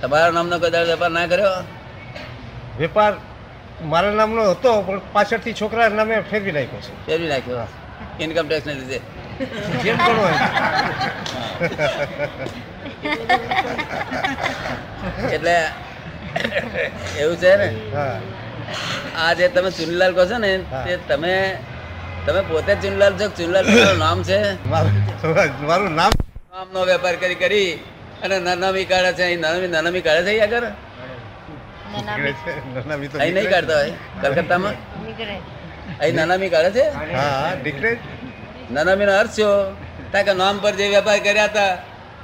તમારા 0.00 0.32
નામનો 0.36 0.56
કદાચ 0.58 0.86
વેપાર 0.90 1.10
ના 1.16 1.26
કર્યો? 1.26 1.56
વેપાર 2.78 3.12
મારા 3.88 4.14
નામનો 4.14 4.50
હતો 4.50 4.82
પણ 4.82 5.00
પાછળથી 5.12 5.52
છોકરા 5.52 5.88
નામે 5.88 6.20
ફેરવી 6.30 6.52
નાખ્યો 6.52 6.80
છે. 6.80 7.06
ફેરવી 7.06 7.28
નાખ્યો? 7.28 7.66
ઇન્કમ 8.20 8.48
ટેક્સને 8.48 8.74
લીધે? 8.74 9.00
જેમ 9.82 9.96
પણ 9.96 10.18
હોય. 10.20 10.38
એટલે 15.32 15.54
એવું 17.18 17.36
છે 17.36 17.56
ને? 17.56 17.68
હા. 17.94 18.20
આ 19.18 19.32
જે 19.34 19.48
તમે 19.48 19.70
ચુનીલાલ 19.70 20.12
કહો 20.14 20.24
છો 20.26 20.38
ને. 20.38 20.50
તે 20.58 20.98
તમે 21.08 21.34
તમે 22.26 22.40
પોતે 22.40 22.74
ચુનીલાલ 22.74 23.14
છો? 23.20 23.28
ચુનીલાલ 23.28 23.98
નામ 23.98 24.22
છે? 24.22 24.68
મારું 24.68 24.92
મારું 25.66 25.94
નામ 25.94 26.12
નામનો 26.52 26.80
વેપાર 26.84 27.16
કરી 27.16 27.34
કરી 27.34 27.72
અને 28.22 28.36
નનામી 28.38 28.84
કાઢે 28.84 29.12
છે. 29.12 29.22
અહીં 29.22 29.38
નનામી 29.38 29.68
નનામી 29.68 30.00
કાઢે 30.00 30.22
છે 30.22 30.40
આગળ? 30.40 30.66
અહીં 31.94 33.34
નહીં 33.34 33.50
કાઢતા 33.50 33.78
હોય? 33.82 33.94
કલકત્તામાં? 34.22 34.76
અહીં 36.00 36.16
નાનામી 36.16 36.50
કાઢે 36.50 36.70
છે? 36.72 36.84
હા 37.14 37.30
હા 37.36 37.54
નીકળે 37.64 37.90
જ. 37.94 37.98
નનામીનો 38.70 39.12
અર્થ 39.20 39.34
છો 39.38 39.48
તા 40.12 40.22
કે 40.22 40.32
નામ 40.42 40.60
પર 40.60 40.74
જે 40.80 40.88
વેપાર 40.94 41.18
કર્યા 41.20 41.48
હતા 41.48 41.72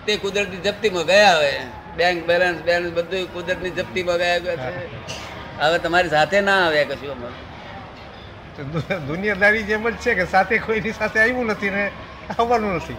તે 0.06 0.12
કુદરતી 0.24 0.60
જપ્તીમાં 0.66 1.06
ગયા 1.06 1.34
હવે. 1.38 1.52
બેંક 1.96 2.26
બેલેન્સ 2.28 2.58
બેલેન્સ 2.68 2.92
બધું 2.98 3.26
કુદરતની 3.34 3.72
જપ્તીમાં 3.78 4.18
ગયા 4.18 4.40
ગયા 4.44 4.70
છે. 4.76 4.84
હવે 5.60 5.78
તમારી 5.78 6.10
સાથે 6.10 6.38
ના 6.40 6.60
આવ્યા 6.66 6.88
કશું 6.90 7.10
અમારું? 7.16 7.42
દુનિયાદારી 9.08 9.64
જેમ 9.70 9.82
જ 9.90 9.96
છે 10.04 10.14
કે 10.14 10.24
સાથે 10.34 10.58
કોઈની 10.66 10.94
સાથે 11.00 11.18
આવ્યું 11.20 11.48
નથી 11.52 11.70
ને 11.70 11.84
આવવાનું 12.38 12.76
નથી? 12.76 12.98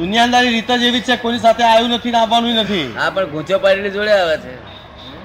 દુનિયાદારી 0.00 0.52
રીત 0.56 0.70
જ 0.80 0.82
એવી 0.88 1.00
જ 1.00 1.06
છે 1.06 1.16
કોઈની 1.22 1.44
સાથે 1.46 1.62
આવ્યું 1.64 1.94
નથી 1.98 2.12
ને 2.16 2.18
આવવાનું 2.18 2.58
નથી. 2.64 2.86
હા 2.98 3.10
પણ 3.10 3.30
ગૂંચો 3.32 3.58
પાડીને 3.64 3.90
જોડે 3.96 4.12
આવે 4.16 4.36
છે. 4.44 4.52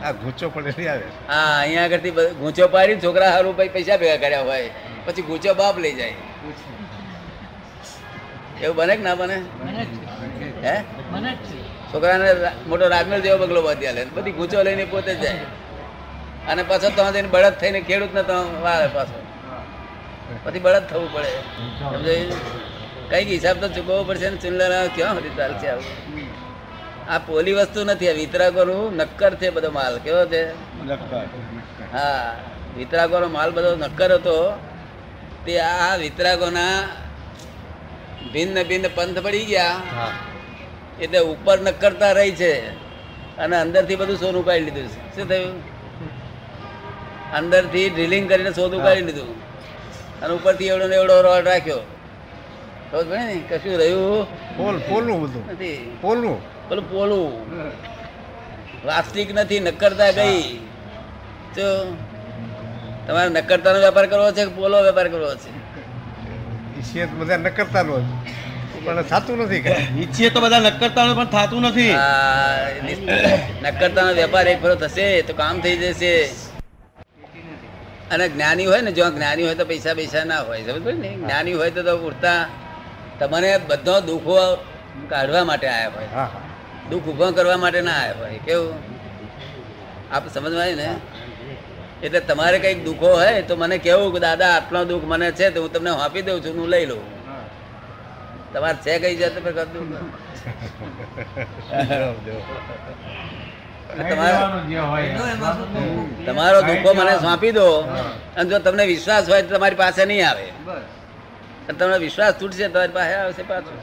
આ 0.07 0.11
ગૂંચો 0.21 0.49
પડેલી 0.55 0.87
આવે 0.93 1.05
હા 1.31 1.51
અહીંયા 1.61 1.85
આગળથી 1.87 2.13
ગૂંચો 2.41 2.67
પાડી 2.75 2.99
છોકરા 3.05 3.31
સારું 3.35 3.55
ભાઈ 3.57 3.73
પૈસા 3.75 3.97
ભેગા 4.01 4.21
કર્યા 4.23 4.45
હોય. 4.49 4.69
પછી 5.05 5.25
ગૂંચો 5.29 5.53
બાપ 5.61 5.77
લઈ 5.83 5.95
જાય. 5.99 6.15
એવું 8.63 8.75
બને 8.79 8.93
કે 8.97 9.03
ના 9.07 9.15
બને? 9.15 9.37
હે? 10.65 10.75
છોકરાને 11.91 12.29
મોટો 12.69 12.85
રાજમેલ 12.95 13.21
જેવો 13.25 13.37
બગલો 13.43 13.61
બાંધી 13.67 13.87
આલે. 13.87 14.01
બધી 14.15 14.35
ગૂંચો 14.39 14.63
લઈને 14.63 14.85
પોતે 14.85 15.11
જ 15.15 15.19
જાય. 15.23 15.45
અને 16.49 16.63
પાછો 16.63 16.89
તો 16.97 17.07
જઈને 17.11 17.29
બળદ 17.35 17.55
થઈને 17.61 17.79
ખેડૂતને 17.81 18.23
તો 18.23 18.37
વાળે 18.65 18.87
પાછો. 18.97 19.17
પછી 20.43 20.59
બળદ 20.59 20.85
થવું 20.91 21.09
પડે. 21.13 21.31
સમજાય? 21.79 22.25
કંઈક 23.09 23.29
હિસાબ 23.37 23.57
તો 23.61 23.67
ચૂકવવો 23.69 24.03
પડશે 24.03 24.29
ને. 24.29 24.37
ચુનલાના 24.37 24.85
ક્યાં 24.95 25.15
સુધી 25.17 25.35
ચાલશે 25.37 25.67
આવું? 25.69 26.22
આ 27.09 27.17
પોલી 27.17 27.51
વસ્તુ 27.51 27.83
નથી 27.83 28.09
આ 28.09 28.11
વિતરાગોનું 28.11 28.95
નક્કર 28.95 29.35
છે 29.35 29.49
બધો 29.49 29.71
માલ. 29.71 29.97
કેવો 29.97 30.25
છે? 30.25 30.51
હા 31.91 32.35
વિતરાગોનો 32.77 33.27
માલ 33.27 33.51
બધો 33.51 33.75
નક્કર 33.75 34.13
હતો. 34.13 34.59
તે 35.45 35.59
આ 35.59 35.95
વિતરાગોના 35.95 36.81
ભિન્ન 38.33 38.63
ભિન્ન 38.63 38.85
પંથ 38.95 39.19
પડી 39.19 39.45
ગયા. 39.45 39.75
એટલે 41.01 41.19
ઉપર 41.19 41.61
નક્કરતા 41.61 42.11
રહી 42.11 42.31
છે. 42.31 42.69
અને 43.37 43.57
અંદરથી 43.57 43.95
બધું 43.95 44.17
સોનું 44.17 44.45
કાઢી 44.45 44.59
લીધું 44.59 44.87
છે. 44.87 45.15
શું 45.15 45.29
થયું? 45.29 45.73
અંદરથી 47.33 47.89
ડ્રિલિંગ 47.89 48.29
કરીને 48.29 48.51
સોનું 48.51 48.83
કાઢી 48.83 49.01
લીધું. 49.01 49.41
અને 50.21 50.33
ઉપરથી 50.33 50.67
એવડો 50.67 50.87
ને 50.87 50.95
એવડો 50.95 51.21
રોડ 51.21 51.47
રાખ્યો. 51.47 51.79
ને? 53.03 53.43
કશું 53.49 53.77
રહ્યું? 53.77 54.27
પોલ 54.57 54.77
બધું. 55.21 55.51
નથી. 55.51 55.97
પોલનું 56.01 56.52
પેલું 56.67 56.85
પોલું 56.91 57.31
વાસ્તવિક 58.85 59.29
નથી 59.37 59.59
નક્કરતા 59.59 60.11
ગઈ 60.11 60.43
તો 61.55 61.65
તમારે 63.07 63.29
નક્કરતાનો 63.29 63.79
વેપાર 63.85 64.05
કરવો 64.07 64.31
છે 64.31 64.43
કે 64.45 64.53
પોલો 64.57 64.77
વેપાર 64.83 65.07
કરવો 65.07 65.31
છે? 65.35 65.51
ઈશ્વર 66.79 67.07
બધા 67.19 67.37
ન 67.37 67.43
નો 67.43 67.97
પણ 68.85 69.01
થતું 69.11 69.37
નથી 69.43 69.61
કે 69.65 69.73
ઈચ્છીએ 70.01 70.29
તો 70.29 70.39
બધા 70.41 70.59
નક્કરતાનું 70.59 71.15
પણ 71.19 71.29
થતું 71.35 71.61
નથી. 71.61 71.93
નક્કરતાનો 73.63 74.11
વેપાર 74.19 74.45
એક 74.47 74.59
ફરો 74.61 74.75
થશે 74.75 75.21
તો 75.21 75.33
કામ 75.33 75.55
થઈ 75.63 75.77
જશે. 75.77 76.13
અને 78.11 78.25
જ્ઞાની 78.29 78.65
હોય 78.65 78.81
ને 78.81 78.91
જો 78.91 79.09
જ્ઞાની 79.09 79.45
હોય 79.47 79.55
તો 79.55 79.65
પૈસા 79.65 79.93
પૈસા 79.93 80.23
ના 80.23 80.41
હોય 80.47 80.61
સમજ 80.65 80.87
ને? 81.03 81.09
જ્ઞાની 81.21 81.53
હોય 81.53 81.71
તો 81.71 81.81
તો 81.83 81.93
ઉડતા 82.07 82.41
તમને 83.19 83.51
બધો 83.69 83.95
દુઃખો 84.07 84.37
કાઢવા 85.09 85.43
માટે 85.43 85.67
આવ્યા 85.67 85.93
હોય. 85.95 86.09
હા 86.15 86.29
હા. 86.33 86.52
દુઃખ 86.89 87.07
ઊભો 87.09 87.25
કરવા 87.37 87.59
માટે 87.63 87.81
ના 87.87 87.99
આવ્યા 88.03 88.19
હોય 88.29 88.39
કેવું? 88.47 88.77
આપ 90.15 90.23
સમજમાં 90.33 90.61
આવી 90.63 90.77
ને 90.81 90.87
એટલે 92.05 92.19
તમારે 92.29 92.57
કંઈક 92.63 92.79
દુઃખો 92.87 93.09
હોય 93.19 93.41
તો 93.49 93.53
મને 93.61 93.77
કેવું 93.85 94.09
કે 94.13 94.19
દાદા 94.27 94.51
આટલો 94.57 94.79
દુઃખ 94.91 95.05
મને 95.11 95.27
છે 95.37 95.45
તો 95.55 95.59
હું 95.63 95.71
તમને 95.75 95.91
આપી 96.05 96.23
દઉં 96.27 96.37
છું 96.43 96.55
હું 96.59 96.69
લઈ 96.73 96.85
લઉં. 96.91 97.03
તમારે 98.53 98.77
છે 98.85 98.93
કઈ 99.03 99.15
જાત 99.21 99.33
તમારો 99.35 99.69
તમારો 106.25 106.59
દુઃખો 106.69 106.89
મને 106.99 107.13
સોંપી 107.23 107.53
દો. 107.59 107.67
અને 108.37 108.45
જો 108.49 108.57
તમને 108.65 108.83
વિશ્વાસ 108.93 109.23
હોય 109.29 109.41
તો 109.43 109.49
તમારી 109.55 109.79
પાસે 109.83 110.03
નહીં 110.05 110.25
આવે. 110.29 110.45
અને 111.67 111.77
તમને 111.79 111.97
વિશ્વાસ 112.05 112.33
તૂટશે 112.39 112.65
તમારી 112.69 112.95
પાસે 112.97 113.13
આવશે 113.21 113.43
પાછું. 113.51 113.77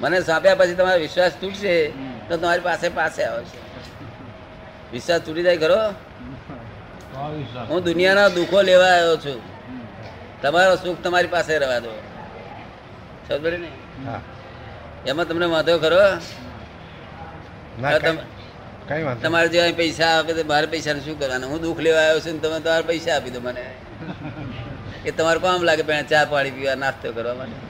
મને 0.00 0.20
સોંપ્યા 0.20 0.54
પછી 0.54 0.74
તમારો 0.74 1.00
વિશ્વાસ 1.00 1.32
તૂટશે 1.40 1.92
તો 2.28 2.36
તમારી 2.36 2.60
પાસે 2.60 2.88
પાસે 2.88 3.24
આવશે. 3.24 3.58
વિશ્વાસ 4.92 5.20
તૂટી 5.20 5.42
જાય 5.42 5.56
ખરો? 5.56 5.94
હું 7.64 7.84
દુનિયાના 7.84 8.28
દુઃખો 8.28 8.62
લેવા 8.62 8.86
આવ્યો 8.86 9.16
છું. 9.16 9.40
તમારો 10.42 10.76
સુખ 10.76 11.02
તમારી 11.02 11.26
પાસે 11.26 11.58
રહેવા 11.58 11.78
દો. 11.78 11.88
સમજ 13.28 13.46
ને? 13.46 13.68
એમાં 15.06 15.28
તમને 15.28 15.46
વાંધો 15.46 15.78
ખરો. 15.78 16.18
તમારે 19.22 19.48
જે 19.48 19.72
પૈસા 19.72 20.18
આપે 20.18 20.32
તો 20.32 20.48
મારે 20.48 20.66
પૈસા 20.66 20.94
શું 20.94 21.18
કરવાનું? 21.18 21.50
હું 21.50 21.60
દુઃખ 21.60 21.78
લેવા 21.80 22.00
આવ્યો 22.00 22.20
છું 22.20 22.32
ને 22.32 22.38
તમે 22.38 22.60
તમારે 22.60 22.82
પૈસા 22.82 23.16
આપી 23.16 23.30
દો 23.30 23.40
મને. 23.40 23.64
એ 25.06 25.10
તમારે 25.10 25.38
કામ 25.38 25.62
લાગે 25.62 25.82
પણ 25.82 26.02
ચા 26.02 26.24
પાણી 26.24 26.50
પીવા 26.50 26.74
નાસ્તો 26.74 27.12
કરવા 27.12 27.34
માટે. 27.34 27.67